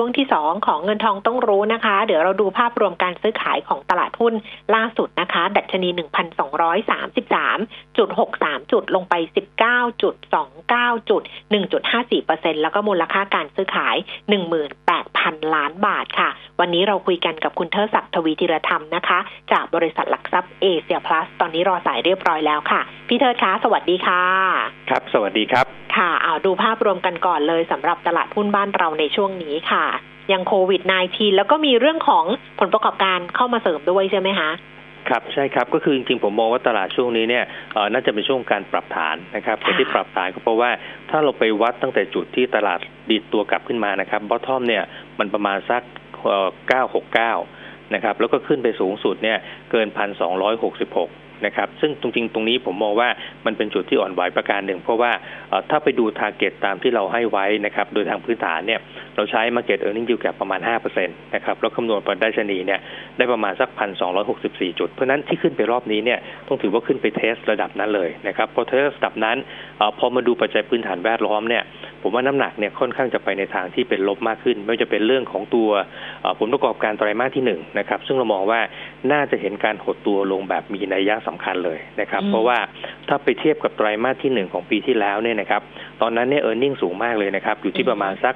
[0.00, 4.34] ช่ช่วงที่สองของเงินทองต้องรู้นะคะ เดี๋ยวเราดูภาพรวมการซื้อขายของตลาดหุ้น
[4.74, 9.14] ล่าสุดนะคะ ดัชนี 1,233.63 จุดลงไป
[9.88, 11.22] 19.29 จุด
[11.92, 13.96] 1.54%แล้วก็มูลค่าการซื้อขาย
[14.74, 16.28] 18,000 ล้านบาทค่ะ
[16.60, 19.18] วันนี้เราคุยกันกับคุณเทอศักดิ์ทวีธีรธรรมนะคะ
[19.52, 24.22] จากบริษัทหลักทรัพย์เอเชียพลัสตอนนี้รอสายเรียบร้อยแล้วค่ะ พี่เทิดคะสวัสดีค่ะ
[24.90, 29.84] ครับ สวัสดีครับ ค่ะเอาดูภาพรวมกันก่อนเลยสำหรับตลาดหุ้นบ้านเราในช่วงนี้ค่ะ
[30.32, 32.24] ยังโควิด -19 แล้วก็มีเรื่องของ
[32.60, 34.50] ผลประกอบการเข้ามาเสริมด้วยใช่ไหมคะ
[35.08, 40.70] ครับใช่ครับก็คือจริงๆผมมองว่าตลาดช่วงนี้เนี่ยเอ่อน่าจะเป็นช่วงการปรับฐานนะครับค่ะที่ปรับฐานก็เพราะว่า
[41.10, 42.80] ถ้าเราไปวัดตั้งแต่จุดที่ตลาด
[43.10, 44.82] ดีดตัวกลับขึ้นมานะครับบอททอมเนี่ย
[45.18, 45.82] มันประมาณสัก
[46.68, 47.34] เก้าหกเก้า
[47.94, 49.38] นะครับแล้วก็ขึ้นไปสูงสุดเนี่ย
[49.70, 50.04] เกินพั
[51.46, 53.08] นะครับ ซึ่งจริงๆตรงนี้ผมมองว่า
[53.46, 55.12] มันเป็นจุดที่อ่อนไหวประการหนึ่ง เพราะว่า
[55.70, 58.80] ถ้าไปดู target ตามที่เราให้ไว้นะครับ โดยทางพื้นฐานเนี่ย
[59.16, 60.60] เราใช้ Market Earning Yield Gap ประมาณ
[60.96, 62.80] 5%นะครับแล้วคำนวณผลดัชนีเนี่ย
[63.16, 64.10] ได้ประมาณสักพันสอง
[64.80, 66.18] จุด เพราะนั้นที่ขึ้นไปรอบนี้เนี่ย
[66.48, 71.62] ต้องถือว่าขึ้นไป test ระดับนั้นเลยนะครับพอ test ระดับนั้นพอมาดูปัจจัยพื้นฐานแวดล้อมเนี่ย
[72.02, 75.68] ผมว่าน้ำหนักเนี่ยค่อนข้างจะไปในทางที่เป็นลบมากขึ้น ไม่ว่าจะเป็นเรื่องของตัว
[76.38, 78.60] ผลประกอบการไตรมาสที่หนึ่งนะครับซึ่งเรามองว่า
[79.12, 82.58] น่าจะเห็นการหดตัวลงแบบมีนัยยะสำคัญเลยนะครับอืมเพราะว่า
[83.08, 85.62] ถ้าไปเทียบกับไตรมาสที่หนึ่งของปีที่แล้วเนี่ยนะครับ
[86.02, 88.34] ตอนนั้นเนี่ย earning สูงมากเลยนะครับ อยู่ที่ประมาณสัก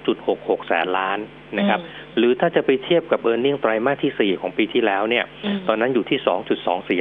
[0.00, 1.18] 2.66 แสนล้าน
[1.58, 1.80] นะครับ
[2.16, 5.24] หรือถ้าจะไปเทียบกับ e a r n i n g ไตรมาสที่ 4 ของปีที่แล้วเนี่ย
[5.56, 6.18] มตอนนั้นอยู่ที่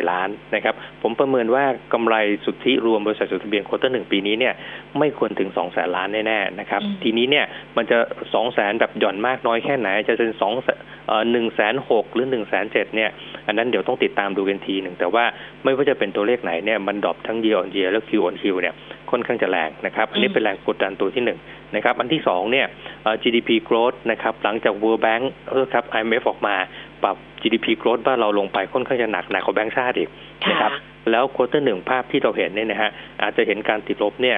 [0.03, 2.15] 2.24 ล้านนะครับผมประเมินว่ากำไร
[2.45, 4.53] สุทธิรวมบริษัทจดทะเบียน quarter หนึ่งปีนี้เนี่ย
[4.99, 7.45] ไม่ควรถึง 2 แสนล้านแน่ๆนะครับอืมทีนี้เนี่ย
[7.77, 10.65] มันจะ 2 แสนแบบหย่อนมากน้อยแค่ไหนจะเป็น2
[11.07, 13.09] เอ่อ1แสน6หรือ1แสน7เนี่ย
[13.47, 15.23] อันนั้นเดี๋ยวต้องติดตามดูกันทีหนึ่งแต่ว่า
[15.63, 18.73] ไม่ว่าจะเป็นตัวเลขไหนเนี่ยมัน drop ทั้ง year on year และ Q on Q เนี่ย
[19.11, 21.39] ค่อนข้างจะแรงนะครับอันนี้เป็นแรงกดดันตัวที่หนึ่ง
[21.75, 22.67] นะครับอันที่สองเนี่ย
[23.03, 26.55] เอ่อ GDP growth นะครับหลังจาก World Bank เออครับ IMF ออกมา
[27.03, 30.09] ปรับ GDP growth บ้านเราลงไปค่อนข้างจะหนักหนักกว่าแบงก์ชาติอีก
[30.49, 30.71] นะครับ
[31.11, 32.91] แล้ว quarter หนึ่งภาพที่เราเห็นเนี่ยนะฮะ
[33.21, 34.37] อาจจะเห็นการติดลบเนี่ย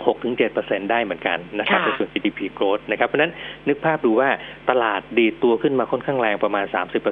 [0.00, 3.32] 6-7%ได้เหมือนกันนะครับค่ะในส่วน GDP growth นะครับ เพราะฉะนั้น
[3.68, 4.28] นึกภาพดูว่า
[4.70, 6.64] ตลาดดีดตัวขึ้นมาค่อนข้างแรงประมาณ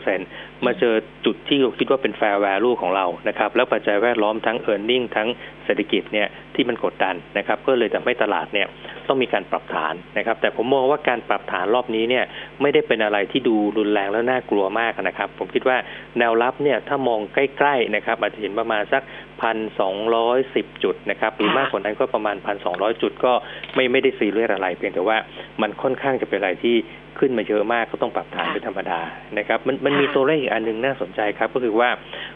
[0.09, 0.95] 30%มาเจอ
[1.27, 5.29] จุดที่เราคิดว่าเป็น fair value ของเรานะครับ แล้วปัจจัยแวดล้อมทั้ง e a r n i n g ทั้ง
[5.65, 8.67] เศรษฐกิจเนี่ยที่มันกดดันนะครับ ก็เลยทำให้ตลาดเนี่ย
[9.09, 12.25] ต้องมีการปรับฐานนะครับ แต่ผมมองว่าการปรับฐานรอบนี้เนี่ย
[12.63, 15.77] ไม่ได้เป็นอะไรที่ดูรุนแรงแล้วน่ากลัวมากนะครับ ผมคิดว่า
[16.19, 19.03] แนวรับเนี่ยถ้ามองใกล้ๆนะครับอาจจะเห็นประมาณสัก
[19.43, 23.33] พันสองร้อยสิบจุดนะครับหรือค่ะมากกว่านั้นก็ประมาณพันสองร้อยจุดก็
[23.75, 25.19] ไม่ไม่ได้ซีเรียสอะไร เพียงแต่ว่า
[25.63, 26.77] มันค่อนข้างจะเป็นอะไรที่
[27.19, 29.01] ขึ้นมาเยอะมากก็ต้องปรับฐานเป็นธรรมดา
[29.39, 31.91] นะครับมันมันมีตัวเลขอีกอันหนึ่งน่าสนใจครับ ก็คือว่า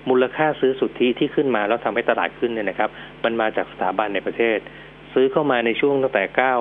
[0.09, 2.91] มูลค่าซื้อสุทธิที่ขึ้นมาแล้วทำให้ตลาดขึ้นเนี่ยนะครับ
[3.25, 4.59] มันมาจากสถาบันในประเทศ
[5.15, 6.55] ซื้อเข้ามาในช่วงตั้งแต่9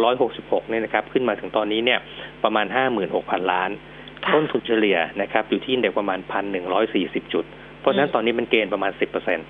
[0.00, 1.98] 166 เนี่ยนะครับ ขึ้นมาถึงตอนนี้เนี่ย
[2.44, 2.66] ประมาณ
[3.08, 3.70] 56,000 ล้าน
[4.24, 6.18] ค่ะต้นทุนเฉลี่ยนะครับอยู่ที่อินเด็กซ์ประมาณ
[6.76, 7.44] 1,140 จุด
[7.80, 9.40] เพราะฉะนั้นตอนนี้มันเกณฑ์ประมาณ 10%น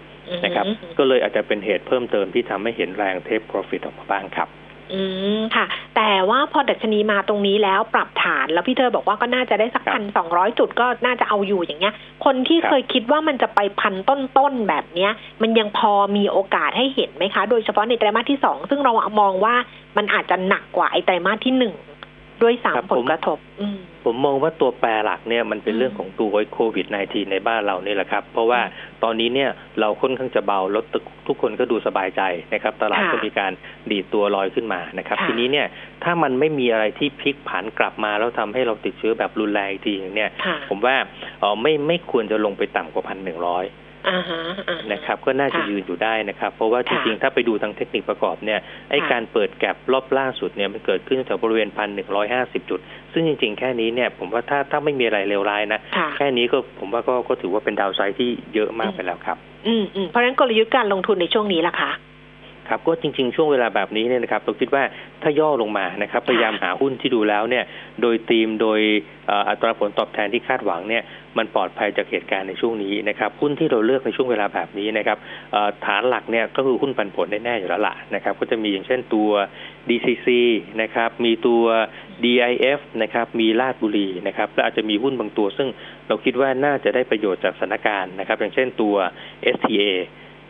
[0.48, 4.50] ะครับอืมก็เลยอาจจะเป็นเหตุเพิ่มเติมที่ทำให้เห็นแรงเทป profit ออกมาบ้างครับ
[4.94, 5.02] อื
[5.38, 5.66] มค่ะ
[5.96, 15.12] แต่ว่าพอดัชนีมาตรงนี้แล้วปรับฐานแล้วพี่เธอบอกว่าก็น่าจะได้สักครับพันสองร้อยจุดก็น่าจะเอาอยู่อย่างเงี้ย คนที่ครับเคยคิดว่ามันจะไปพันต้นๆแบบเนี้ย
[15.42, 19.54] มันยังพอมีโอกาสให้เห็นไหมคะ โดยเฉพาะในไตรมาสที่สองซึ่งเรามองว่า
[19.96, 21.74] มันอาจจะหนักกว่าไอไตรมาสที่หนึ่ง
[22.42, 28.60] ด้วยสามครับผผลมกระทบอืมผมมองว่าตัวแปรหลักเนี่ยมันเป็นอืมเรื่องของตัวโควิด -19 ในบ้านเรานี่แหละครับ เพราะว่า
[29.02, 30.82] ตอนนี้เนี่ยเราค่อนข้างจะเบาแล้ว
[31.28, 32.22] ทุกคนก็ดูสบายใจ
[32.54, 33.52] นะครับ ตลาดค่ะก็มีการ
[33.90, 35.66] ดีดตัวลอยขึ้นมานะครับค่ะทีนี้เนี่ย
[36.04, 40.96] ถ้ามันไม่มีอะไรที่พลิกผันกลับมาแล้วทำให้เราติดเชื้อแบบรุนแรงอีกทีหนึงเนี่ยค่ะผมว่า
[41.40, 43.79] เออไม่ไม่ควรจะลงไปต่ำกว่าพันหนึ่งร้อยอ่าฮะอ่าฮ
[44.92, 52.80] นะครับก็น่าจะค่ะยืนอยู่ได้นะครับ เพราะว่าจค่ะริงๆ ถ้าไปดูทางเทคนิคประกอบเนี่ยไอค่ะการเปิดแก็บรอบล่าสุดเนี่ยมันเกิดขึ้นแถวบริเวณพันหนึ่งร้อยห้าสิบจุด
[53.12, 59.36] ซึ่งจริงๆ แค่นี้เนี่ยผมว่าถ้าถ้าไม่มีอะไรเลวร้ายนะค่ะแค่นี้ก็ผมว่าก็ก็ถือว่าเป็นดาวไซด์ที่เยอะมากไปแล้วครับ
[59.66, 61.90] อืมอืมเพราะฉะนั้นกลยุทธ์การลงทุนในช่วงนี้ล่ะคะ
[62.70, 64.82] ครับก็จริง ๆ ช่วงเวลาแบบนี้เนี่ยนะครับเราคิดว่า
[65.22, 67.64] ถ้าย่อลงมานะครับพยายามหาหุ้นที่ดูแล้วเนี่ย
[68.02, 68.80] โดยธีมโดย
[69.26, 71.02] เอ่ออัตราผลตอบแทนที่คาดหวังเนี่ย
[71.38, 75.18] มันปลอดภัยจากเหตุการณ์ในช่วงนี้นะครับหุ้นที่เราเลือกในช่วงเวลาแบบนี้นะครับ
[75.52, 79.30] เอ่อฐานหลักเนี่ยก็คือหุ้นปันผลแน่ๆอยู่แล้วล่ะนะครับก็จะมีอย่างเช่นตัว
[79.88, 80.28] DCC
[80.82, 81.62] นะครับมีตัว
[82.24, 85.68] DIF นะครับมีลาดบุรีนะครับและอาจจะมีหุ้นบางตัว ซึ่ง
[86.08, 88.94] เราคิดว่าน่าจะได้ประโยชน์จากสถานการณ์นะครับ อย่างเช่นตัว
[89.56, 89.84] STA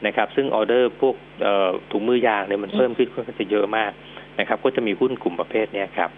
[0.07, 3.93] นะครับ ซึ่งออเดอร์พวกเอ่อถุงมือยางเนี่ยมันเพิ่มขึ้นค่อนข้างจะเยอะมาก
[4.39, 6.11] นะครับ ก็จะมีหุ้นกลุ่มประเภทเนี้ยครับ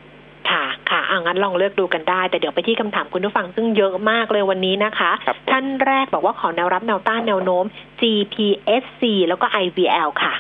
[0.51, 7.65] ค่ะค่ะอ่างั้นลองเลือกดูกันได้ แต่เดี๋ยวไปที่คำถามคุณผู้ฟังซึ่งเยอะมากเลยวันนี้นะคะครับผมท่านแรกบอกว่าขอแนวรับแนวต้านแนวโน้ม
[8.01, 10.35] GPSC แล้วก็ IVL ค่ะ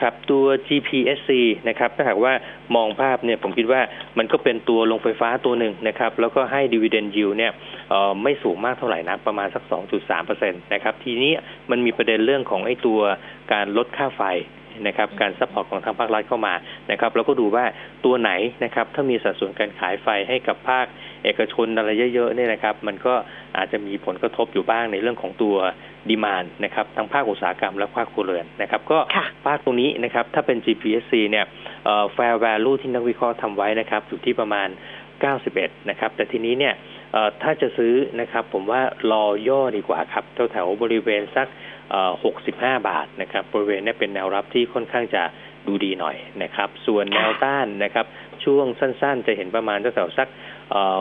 [0.00, 1.30] ครับตัว GPSC
[1.68, 2.32] นะครับถ้าหากว่า
[2.76, 3.80] มองภาพเนี่ยผมคิดว่า
[4.18, 7.79] มันก็เป็นตัวโรงไฟฟ้าตัวหนึ่งนะครับ แล้วก็ให้ dividend yield เนี่ยเอ่อ
[8.22, 9.62] ไม่สูงมากเท่าไหร่นะประมาณสัก
[9.94, 11.32] 2.3เปอร์เซ็นตนะครับทีนี้
[11.70, 13.00] มันมีประเด็นเรื่องของไอ้ตัว
[13.52, 14.22] การลดค่าไฟ
[14.86, 16.54] นะครับการ support ของทางภาครัฐเข้ามา
[16.90, 17.64] นะครับแล้วก็ดูว่า
[18.04, 18.30] ตัวไหน
[18.64, 20.86] นะครับถ้ามีสัดส่วนการขายไฟให้กับภาค
[21.24, 23.14] เอกชนอะไรเยอะๆเนี่ยนะครับ มันก็
[23.56, 25.56] อาจจะมีผลกระทบอยู่บ้างในเรื่องของตัว
[26.10, 31.44] ดีมานนะครับทั้งภาคอุตสาหกรรมและภาคครัวเรือนนะครับก็ค่ะภาคตรงนี้นะครับถ้าเป็น GPSC เนี่ย
[31.84, 34.68] เอ่อ fair value ที่นักวิเคราะห์ทำไว้นะครับอยู่ที่ประมาณ
[35.28, 36.99] 91 นะครับแต่ทีนี้เนี่ยเอ่อ
[37.42, 38.82] ถ้าจะซื้อนะครับ ผมว่า
[39.12, 41.48] รอย่อดีกว่าครับแถวๆบริเวณสัก
[42.16, 45.22] 65บาทนะครับ บริเวณนี้เป็นแนวรับที่ค่อนข้างจะ
[45.66, 48.06] ดูดีหน่อยนะครับ ส่วนแนวต้านนะครับ
[48.44, 50.28] ช่วงสั้นๆ จะเห็นประมาณแถวๆสัก
[50.70, 51.00] เอ่อ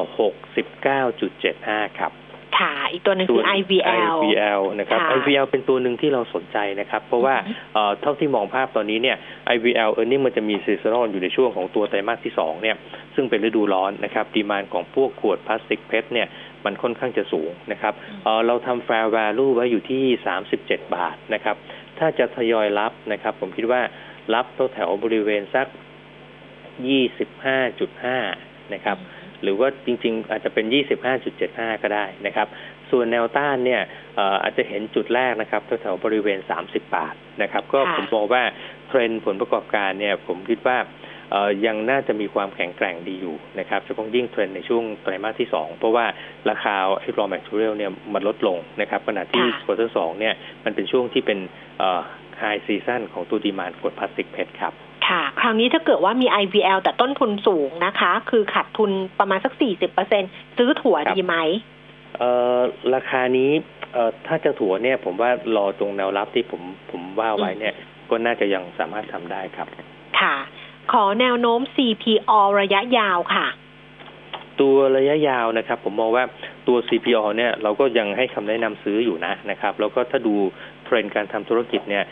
[1.19, 2.11] 69.75ครับ
[2.59, 9.17] ค่ะอีกตัวหนึ่งคือ IVL IVL นะครับค่ะ IVL เป็นตัวหนึ่งที่เราสนใจนะครับ เพราะว่าอือฮึเอ่อเท่าที่มองภาพตอนนี้เนี่ย
[9.55, 12.75] IVL earning มันจะมี seasonal อยู่ในช่วงของตัวไตรมาสที่สองเนี่ย
[13.15, 16.27] ซึ่งเป็นฤดูร้อนนะครับ demand ของพวกขวดพลาสติก PET เนี่ย
[16.65, 17.93] มันค่อนข้างจะสูงนะครับ
[18.23, 20.03] เอ่อเราทำ fair value ไว้อยู่ที่
[20.49, 21.55] 37 บาทนะครับ
[21.99, 23.81] ถ้าจะทยอยรับนะครับ ผมคิดว่า
[24.33, 25.67] รับแถวๆบริเวณสัก
[27.19, 28.97] 25.5 นะครับ
[29.43, 30.65] หรือว่าจริง ๆ อาจจะเป็น
[31.23, 32.47] 25.75 ก็ได้นะครับ
[32.91, 33.81] ส่วนแนวต้านเนี่ย
[34.15, 38.43] เอ่ออาจจะเห็นจุดแรกนะครับแถวๆบริเวณ 30 บาทนะครับ ก็ค่ะผมบอกว่า
[38.87, 40.77] เทรนด์ผลประกอบการเนี่ยผมคิดว่า
[41.31, 46.05] เอ่อยังน่าจะมีความแข็งแกร่งดีอยู่นะครับเฉพาะยิ่งเทรนด์ในช่วงไตรมาสที่ 2 เพราะว่า
[46.49, 50.33] ราคาไอ้ raw material เนี่ยมันลดลงนะครับขณะที่ค่ะ quarter สองเนี่ย
[50.65, 51.39] มันเป็นช่วงที่เป็น
[51.79, 52.01] เอ่อ
[52.41, 54.73] high season ของตัวดีมานกดพลาสติกเพชรครับ
[55.09, 59.53] ค่ะ คราวนี้ถ้าเกิดว่ามี IVL แต่ต้นทุนสูงนะคะ คือขาดทุนประมาณสัก
[60.05, 61.35] 40%ซื้อถั่วครับดีไหม
[62.17, 62.59] เอ่อ
[62.95, 63.51] ราคานี้
[63.93, 67.73] เอ่อถ้าจะถัวเนี่ย ผมว่ารอตรงแนวรับที่ผมผมว่าไว้เนี่ย
[68.09, 69.67] ก็น่าจะยังสามารถทำได้ครับ
[70.19, 70.35] ค่ะ
[70.91, 72.31] ขอแนวโน้ม CPO
[72.61, 73.47] ระยะยาวค่ะ
[74.61, 76.23] ตัวระยะยาวนะครับ ผมมองว่า
[76.67, 80.35] ตัว CPALL เนี่ยเราก็ยังให้คำแนะนำซื้ออยู่นะนะครับ แล้วก็ถ้าดู
[80.89, 82.03] เทรนด์การทำธุรกิจเนี่ย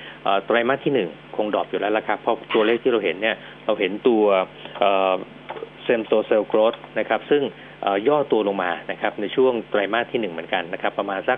[0.46, 4.24] ไตรมาสที่หนึ่งคง drop อยู่แล้วละครับเพราะตัวเลขที่เราเห็นเนี่ยเราเห็นตัว
[5.84, 7.44] same store sales growth นะครับซึ่ง
[8.08, 11.38] ย่อตัวลงมานะครับในช่วงไตรมาสที่หนึ่งเหมือนกันนะครับประมาณสัก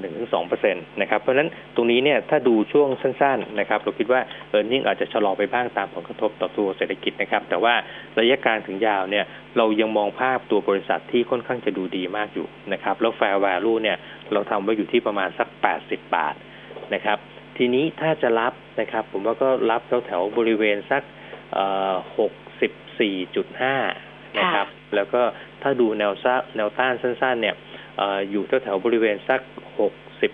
[0.00, 4.20] หนึ่งถึงสองเปอร์เซ็นต์นะครับเพราะฉะนั้นตรงนี้เนี่ยถ้าดูช่วงสั้นๆนะครับเราคิดว่า
[4.50, 7.74] earning อาจจะชะลอไปบ้างตามผลกระทบต่อตัวเศรษฐกิจนะครับแต่ว่า
[8.18, 9.24] ระยะกลางถึงยาวเนี่ย
[9.56, 13.96] เรายังมองภาพตัวบริษัทที่ค่อนข้างจะดูดีมากอยู่นะครับแล้ว fair value เนี่ย
[14.32, 15.48] เราทำไว้อยู่ที่ประมาณสัก
[15.80, 16.34] 80 บาท
[16.94, 17.18] นะครับ
[17.56, 21.02] ทีนี้ถ้าจะรับนะครับ ผมว่าก็รับแถวแถวๆบริเวณสัก
[22.18, 23.76] หกสิบสี่จุดห้า
[24.38, 25.22] นะครับ แล้วก็
[25.62, 27.56] ถ้าดูแนวซะแนวต้านสั้น ๆ เนี่ย
[27.96, 29.40] เอออยู่แถวแถวๆบริเวณสัก
[29.78, 30.32] หกสิบ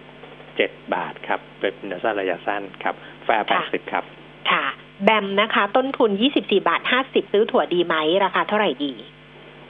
[0.57, 2.95] เจ็ดบาทครับ เป็นแนวสั้นระยะสั้นครับ
[3.25, 4.05] แฟร์แปดสิบครับ
[4.51, 4.65] ค่ะ
[5.05, 7.95] BAM นะคะ ต้นทุน24บาท50ซื้อถัวดีไหม
[8.25, 8.93] ราคาเท่าไหร่ดี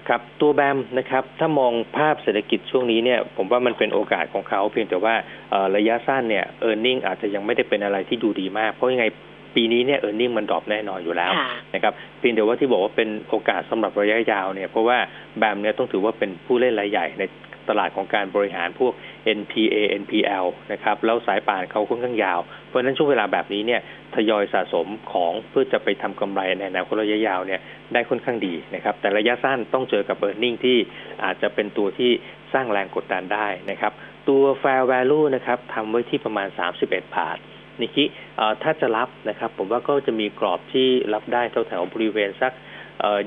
[0.09, 5.15] ครับตัว BAM นะครับถ้ามองภาพเศรษฐกิจช่วงนี้เนี่ยผมว่ามันเป็นโอกาสของเขาเพียงแต่ว่า
[5.51, 9.07] เอ่อระยะสั้นเนี่ย earning อาจจะยังไม่ได้เป็นอะไรที่ดูดีมาก เพราะยังไง
[9.55, 14.99] ปีนี้เนี่ย earning มัน drop แน่นอนอยู่แล้วค่ะนะครับเพียงแต่ว่าที่บอกว่าเป็นโอกาสสำหรับระยะยาวเนี่ยเพราะว่า
[15.39, 17.23] BAM เนี่ยต้องถือว่าเป็นผู้เล่นรายใหญ่ใน
[17.69, 18.93] ตลาดของการบริหารพวก
[19.39, 23.81] NPA NPL นะครับแล้วสายป่านเขาค่อนข้างยาว เพราะฉะนั้นช่วงเวลาแบบนี้เนี่ย
[24.15, 27.61] ทยอยสะสมของเพื่อจะไปทำกำไรในอนาคตระยะยาวเนี่ย
[27.93, 30.79] ได้ค่อนข้างดีนะครับแต่ระยะสั้นต้องเจอกับ e a r n i n g ที่
[31.25, 32.11] อาจจะเป็นตัวที่
[32.53, 33.93] สร้างแรงกดดันได้นะครับ
[34.29, 36.49] ตัว fair value นะครับทำไว้ที่ประมาณ
[36.83, 37.39] 31 บาท
[37.81, 38.05] นิคิ
[38.37, 42.53] เออถ้าจะรับนะครับ ผมว่าก็จะมีกรอบที่รับได้แถวๆบริเวณสัก
[43.01, 43.21] เอ่อ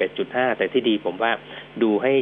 [0.00, 1.32] 21.5 แต่ที่ดีผมว่า
[1.82, 2.12] ดูให้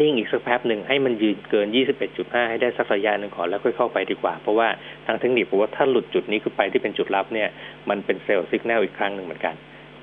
[0.00, 1.66] นิ่งอีกสักแป๊บหนึ่งให้มันยืนเกิน
[2.08, 4.68] 21.5 ให้ได้สักระยะหนึ่งก่อนแล้วค่อยเข้าไปดีกว่า เพราะว่า
[5.06, 7.48] ทางเทคนิคผมว่าถ้าหลุดจุดนี้ขึ้นไปที่เป็นจุดรับเนี่ย
[7.88, 9.54] มันเป็นเซลล์สัญญาณอีกครั้งหนึ่งเหมือนกัน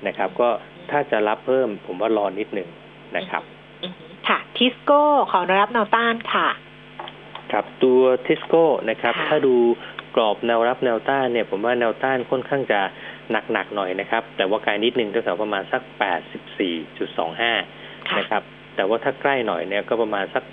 [0.06, 0.48] นะครับ ก็
[0.90, 2.68] ถ้าจะรับเพิ่มผมว่ารอนิดหนึ่ง
[3.16, 3.42] นะครับ
[3.82, 5.02] อือฮึค่ะทิสโก้
[5.32, 6.48] ขอรับแนวต้านค่ะ
[7.52, 9.54] ครับตัวทิสโก้นะครับค่ะถ้าดู
[10.16, 12.80] กรอบแนวรับแนวต้านเนี่ยผมว่าแนวต้านค่อนข้างจะ
[13.52, 15.82] หนักๆหน่อยนะครับ แต่ว่าไกลนิดนึงแถวๆประมาณสัก
[16.60, 18.42] 84.25ค่ะนะครับ
[18.76, 20.44] แต่ว่าถ้าใกล้หน่อยเนี่ยก็ประมาณสัก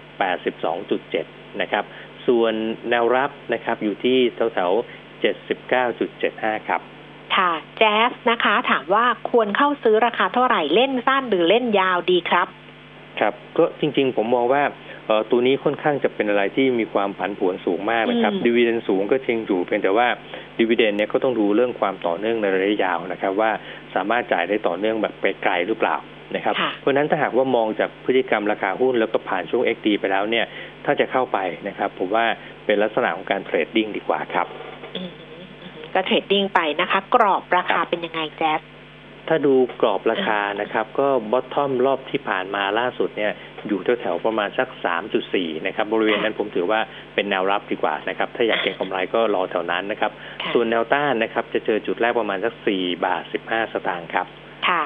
[0.72, 1.84] 82.7 นะครับ
[2.28, 2.54] ส่วน
[2.90, 4.18] แนวรับนะครับอยู่ที่
[4.54, 5.22] แถวๆ
[5.76, 6.82] 79.75 ครับ
[7.36, 12.48] ค่ะแจ๊สนะคะ ถามว่าควรเข้าซื้อราคาเท่าไหร่เล่นสั้นหรือเล่นยาวดีครับ
[13.20, 14.64] ครับ ก็จริงๆ ผมมองว่า
[15.06, 20.08] เอ่อตัวนี้ค่อนข้างจะเป็นอะไรที่มีความผันผวนสูงมากนะครับอืมดีเวเดนสูงก็จริงอยู่เพียงแต่ว่า
[20.60, 23.52] ดีเวเดนเนี่ยก็ต้องดูเรื่องความต่อเนื่องในระยะยาวนะครับ ว่า
[23.96, 25.96] สามารถจ่ายได้ต่อเนื่องแบบไปไกลหรือเปล่า
[26.36, 30.46] นะครับค่ะเพราะฉะนั้นถ้าหากว่ามองจากพฤติกรรมราคาหุ้นแล้วก็ผ่านช่วง XD ไปแล้วเนี่ย
[30.86, 32.26] ถ้าจะเข้าไปนะครับผมว่า
[32.66, 34.48] เป็นลักษณะของการ trading ดีกว่าครับ
[34.96, 35.12] อืม
[35.94, 38.62] ก็ trading ไปนะคะ กรอบราคาเป็นยังไงแจ๊ส
[39.28, 43.32] ถ้าดูกรอบราคานะครับ ก็ bottom รอบที่ผ่านมาล่าสุดเนี่ย
[43.68, 44.68] อยู่แถวๆประมาณสัก
[45.18, 46.80] 3.4 นะครับ บริเวณนั้นผมถือว่า
[47.16, 50.12] เป็นแนวรับดีกว่านะครับ ถ้าอยากเก็งกำไรก็รอแถวนั้นนะครับ
[50.42, 54.26] ค่ะส่วนแนวต้านนะครับ จะเจอจุดแรกประมาณสัก 4 บาท 15 สตางค์ครับ
[54.68, 54.84] ค่ะ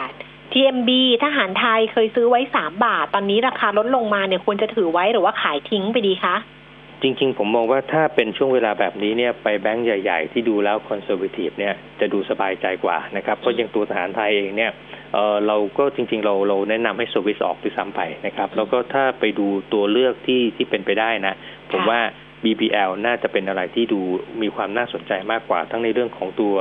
[0.53, 0.89] TMB
[1.23, 6.35] ทหารไทยเคยซื้อไว้สามบาท ตอนนี้ราคาลดลงมาเนี่ยควรจะถือไว้หรือว่าขายทิ้งไปดีคะ
[7.01, 14.71] จริงๆ ผมมองว่าถ้าเป็นช่วงเวลาแบบนี้เนี่ยไปแบงก์ใหญ่ ๆ ที่ดูแล้วคอนเซอร์ t ทีฟเนี่ยจะดูสบายใจกว่านะครับ เพราะอย่างตัวทหารไทยเองเนี่ย
[15.13, 21.33] เออเราก็จริง ๆ เราเราแนะนำให้สวิสออกด้วยซ้ำไปนะครับ แล้วก็ถ้าไปดูตัวเลือกที่ที่เป็นไปได้นะ
[21.71, 21.99] ผมว่า
[22.43, 23.99] BPL น่าจะเป็นอะไรที่ดู
[24.41, 26.53] มีความน่าสนใจมากกว่าทั้งในเรื่องของตัว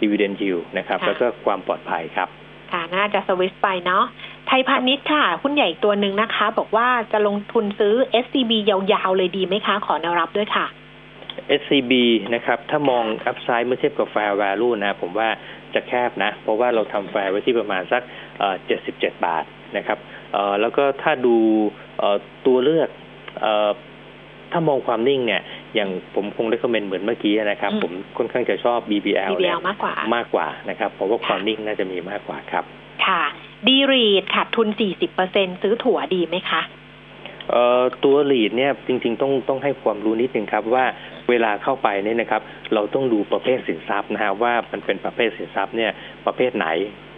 [0.00, 2.30] dividend yield นะครับค่ะแล้วก็ความปลอดภัยครับ
[2.74, 4.04] ค่ะ น่าจะสวิสไปเนาะ
[4.46, 7.94] ไทยพาณิชย์ค่ะ หุ้นใหญ่ตัวหนึ่งนะคะ บอกว่าจะลงทุนซื้อ
[8.24, 10.66] SCB ยาวๆ เลยดีไหมคะ ขอแนวรับด้วยค่ะ
[11.60, 11.92] SCB
[12.34, 15.28] นะครับ ถ้ามองอัพไซด์เมื่อเทียบกับ fair value นะ ผมว่า
[15.74, 18.02] จะแคบนะ เพราะว่าเราทำ fair ไว้ที่ประมาณสัก
[18.38, 18.54] เอ่อ
[18.90, 19.44] 77บาท
[19.76, 19.98] นะครับ
[20.32, 21.36] เอ่อแล้วก็ถ้าดู
[22.46, 22.88] ตัวเลือก
[23.40, 23.70] เอ่อ
[24.52, 25.42] ถ้ามองความนิ่งเนี่ย
[25.74, 32.64] อย่างผมคงได้คอมเมนต์เหมือนเมื่อกี้นะครับอืมผมค่อนข้างจะชอบ BBL เนี่ย BBL มากกว่ามากกว่านะครับ เพราะว่าความนิ่งน่าจะมีมากกว่าครับ
[33.06, 33.22] ค่ะ
[33.66, 34.68] ดีรีดขาดทุน
[35.14, 36.62] 40%ซื้อถั่วดีไหมคะ
[37.50, 40.84] เอ่อตัวลีดเนี่ยจริงๆต้องต้องให้ความรู้นิดนึงครับว่า
[41.30, 42.42] เวลาเข้าไปเนี่ยนะครับ
[42.74, 45.90] เราต้องดูประเภทสินทรัพย์นะฮะว่ามันเป็นประเภทสินทรัพย์เนี่ย
[46.26, 46.68] ประเภทไหน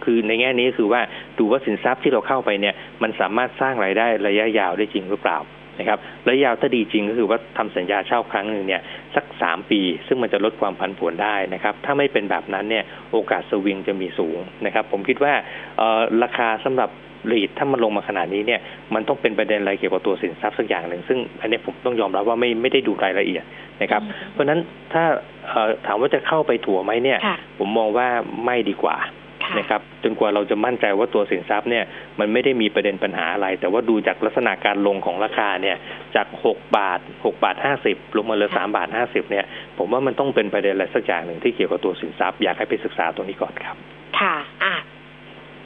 [0.03, 1.01] คือในแง่นี้คือว่า
[1.39, 5.37] ดูว่าสินทรัพย์ที่เราเข้าไปเนี่ยมันสามารถสร้างรายได้ระยะยาวได้จริงหรือเปล่า
[5.79, 8.81] นะครับระยะยาวถ้าดีจริงก็คือว่าทำสัญญาเช่าครั้งหนึ่งเนี่ย
[9.15, 15.33] สักสามปี ซึ่งมันจะลดความผันผวนได้นะครับ ถ้าไม่เป็นแบบนั้นเนี่ยโอกาสสวิงจะมีสูงนะครับ ผมคิดว่า
[15.77, 16.89] เอ่อราคาสำหรับ
[17.31, 18.61] รีดถ้ามันลงมาขนาดนี้เนี่ย
[18.93, 23.43] มันต้องเป็นประเด็นอะไรเกี่ยวกับตัวสินทรัพย์สักอย่างหนึ่งซึ่งอันนี้ผมต้องยอมรับว่าไม่ไม่ได้ดูรายละเอียด
[23.81, 24.59] นะครับอืมเพราะฉะนั้น
[24.93, 25.03] ถ้า
[25.47, 28.07] เอ่อถามว่าจะเข้าไปถั่วไหมเนี่ยค่ะผมมองว่า
[28.45, 29.11] ไม่ดีกว่าค่ะ
[29.59, 31.83] นะครับจนกว่าเราจะมั่นใจว่าตัวสินทรัพย์เนี่ย
[32.19, 35.77] มันไม่ได้มีประเด็นปัญหาอะไร แต่ว่าดูจากลักษณะการลงของราคาเนี่ย
[36.15, 37.55] จาก6บาท6บาท
[37.87, 39.45] 50ลงมาเหลือ3บาท50เนี่ย
[39.77, 43.75] ผมว่ามันต้องเป็นประเด็นอะไรสักอย่างหนึ่งที่เกี่ยวกับตัวสินทรัพย์อยากให้ไปศึกษาตรงนี้ก่อนครับ
[44.19, 44.73] ค่ะอะ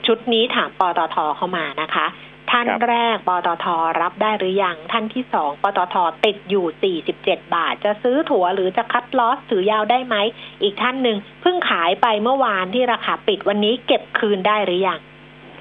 [0.06, 2.06] ชุดนี้ถามปตทเข้ามานะคะ
[2.50, 3.66] ท่านครับแรกปตท
[4.02, 6.66] รับได้หรือยัง ท่านที่สองปตทติดอยู่
[7.10, 10.16] 47 บาท จะซื้อถั่วหรือจะคัดลอสถือยาวได้ไหม
[10.64, 15.00] อีกท่านหนึ่งเพิ่งขายไปเมื่อวานที่ราคาปิดวันนี้เก็บคืนได้หรือยัง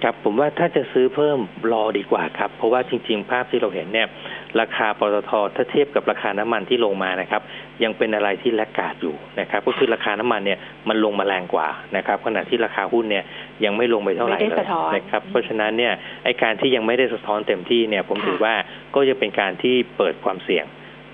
[0.02, 1.38] ครับผมว่าถ้าจะซื้อเพิ่ม
[1.72, 4.08] รอดีกว่าครับ เพราะว่าจริง ๆ ภาพที่เราเห็นเนี่ย
[4.60, 7.42] ราคาปตทถ้าเทียบกับราคาน้ำมันที่ลงมานะครับ
[7.82, 13.24] ยังเป็นอะไรที่แลกกาดอยู่นะครับ ก็คือราคาน้ำมันเนี่ยมันลงมาแรงกว่านะครับ ขณะที่ราคาหุ้นเนี่ย
[13.64, 15.92] ยังไม่ลงไปเท่าไหร่ไม่ได้เลยสะท้อนนะครับเพราะฉะนั้นเนี่ย
[16.24, 18.54] ไอการที่ยังไม่ได้สะท้อนเต็มที่เนี่ยผมถือว่า
[18.94, 20.66] ก็จะเป็นการที่เปิดความเสี่ยง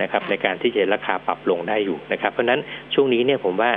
[0.02, 2.60] นะครับในการที่จะราคาปรับลงได้อยู่นะครับ เพราะฉะนั้น
[2.94, 3.70] ช่วงนี้เนี่ยผมว่า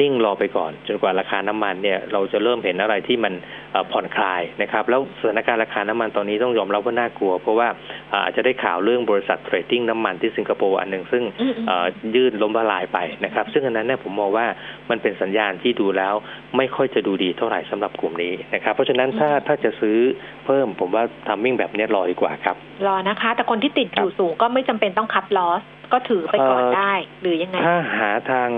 [0.00, 3.32] นิ่งรอไปก่อน จนกว่าราคาน้ำมันเนี่ยเราจะเริ่มเห็นอะไรที่มัน
[3.72, 7.68] เอ่อผ่อนคลายนะครับ แล้วสถานการณ์ราคาน้ำมันตอนนี้ต้องยอมรับว่าน่ากลัว เพราะว่า
[8.12, 14.46] อ่าอาจจะได้ข่าวเรื่องบริษัทเทรดดิ้งน้ำมันที่สิงคโปร์อันหนึ่งซึ่งอืมอืมเอ่อยื่นล้มละลายไปนะครับ ซึ่งอันนั้นเนี่ยผมมองว่า
[14.90, 16.14] มันเป็นสัญญาณที่ดูแล้ว
[16.56, 19.98] ไม่ค่อยจะดูดีเท่าไหร่สำหรับกลุ่มนี้นะครับ เพราะฉะนั้นถ้าถ้าจะซื้อ
[20.46, 25.62] เพิ่มผมว่า timing แบบเนี้ยรอดีกว่าครับ รอนะคะ แต่คนที่ติดอยู่สูงก็ไม่จำเป็นต้อง cut loss
[25.92, 28.50] ก็ถือไปก่อนเอ่อได้หรือยังไงถ้าหาทาง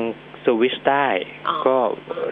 [0.44, 1.08] สวิชได้
[1.48, 1.76] อ๋อก็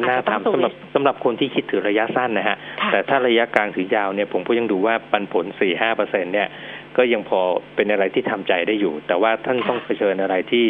[0.03, 6.49] น่าอาจจะต้องทำสำหรับ switch สำหรับคนที่คิดถือระยะสั้นนะฮะค่ะแต่ถ้าระยะกลางถึงยาวเนี่ยผมก็ยังดูว่าปันผล4-5เปอร์เซ็นต์เนี่ย
[6.97, 7.41] ก็ยังพอ
[7.77, 10.65] เป็นอะไรที่ทำใจได้อยู่ แต่ว่าท่านต้องเผชิญอะไรที่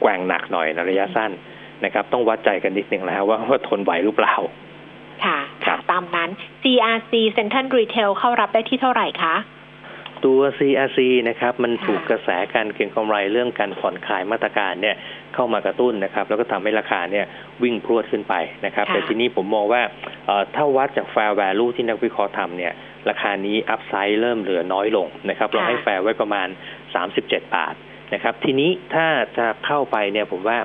[0.00, 1.30] แกว่งหนักหน่อยในระยะสั้น
[1.84, 4.34] นะครับ ต้องวัดใจกันนิดหนึ่งแล้วว่าว่าทนไหวหรือเปล่า
[5.24, 6.30] ค่ะครัค่ะบตามนั้น
[6.62, 9.36] CRC Central Retail เข้ารับได้ที่เท่าไหร่คะ
[10.24, 14.96] ตัว CRC นะครับ มันค่ะถูกกระแสการเก็งกำไรเรื่องการผ่อนคลายมาตรการเนี่ย
[15.38, 17.26] เข้ามากระตุ้นนะครับ แล้วก็ทำให้ราคาเนี่ย
[17.62, 18.34] วิ่งพรวดขึ้นไป
[18.66, 19.82] นะครับค่ะแต่ทีนี้ผมมองว่า
[20.26, 22.72] เอ่อถ้าวัดจาก fair value ที่นักวิเคราะห์ทำเนี่ย
[23.08, 26.48] ราคานี้อัพไซด์เริ่มเหลือน้อยลงนะครับเราให้แฟร์ไว้ประมาณ
[27.02, 27.74] 37 บาท
[28.14, 29.06] นะครับ ทีนี้ถ้า
[29.38, 30.58] จะเข้าไปเนี่ยผมว่า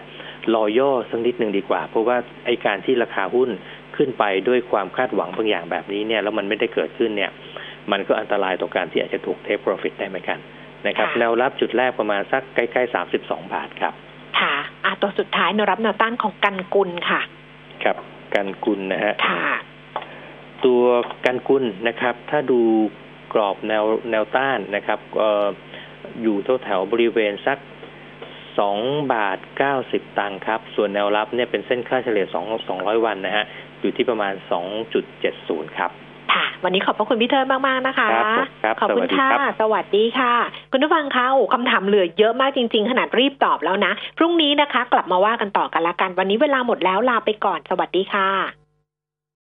[0.54, 3.50] รอย่อสักนิดหนึ่งดีกว่า เพราะว่าไอการที่ราคาหุ้น
[3.96, 7.32] ขึ้นไปด้วยความคาดหวังบางอย่างแบบนี้เนี่ยแล้วมันไม่ได้เกิดขึ้นเนี่ย
[7.92, 10.40] มันก็อันตรายต่อการที่อาจจะถูกเทคโปรฟิตได้เหมือนกัน
[10.88, 13.20] นะครับค่ะแนวรับจุดแรกประมาณสักใกล้ๆ 32
[13.54, 14.03] บาทครับค่ะ
[14.86, 17.22] อะตัวสุดท้ายแนวรับแนวต้านของกันกุลค่ะ
[17.84, 17.98] ครับ
[18.36, 19.42] กันกุลนะฮะค่ะ
[20.66, 20.84] ตัว
[21.26, 22.60] กันกุลนะครับ ถ้าดู
[23.34, 25.48] กรอบแนวแนวต้านนะครับเอ่อ
[26.22, 27.58] อยู่แถวแถวๆบริเวณสัก
[28.60, 28.78] สอง
[29.14, 33.46] บาทเก้าสิบตังค์ครับ ส่วนแนวรับเนี่ยเป็นเส้นค่าเฉลี่ยสองสองร้อยวันนะฮะ
[33.82, 35.92] อยู่ที่ประมาณสองจุดเจ็ดศูนย์ครับ
[36.36, 40.34] ค่ะ วันนี้ขอบพระคุณพี่เทิดมากๆนะคะครับครับขอบคุณสวัสดีค่ะครับสวัสดีค่ะ
[40.72, 48.63] คุณผู้ฟังคะโอ้คำถามเหลือเยอะมากจริง ๆ ขนาดรีบตอบแล้วนะ พรุ่งนี้นะคะ กลับมาว่ากันต่อกันละกัน วันนี้เวลาหมดแล้วลาไปก่อน สวัสดีค่ะ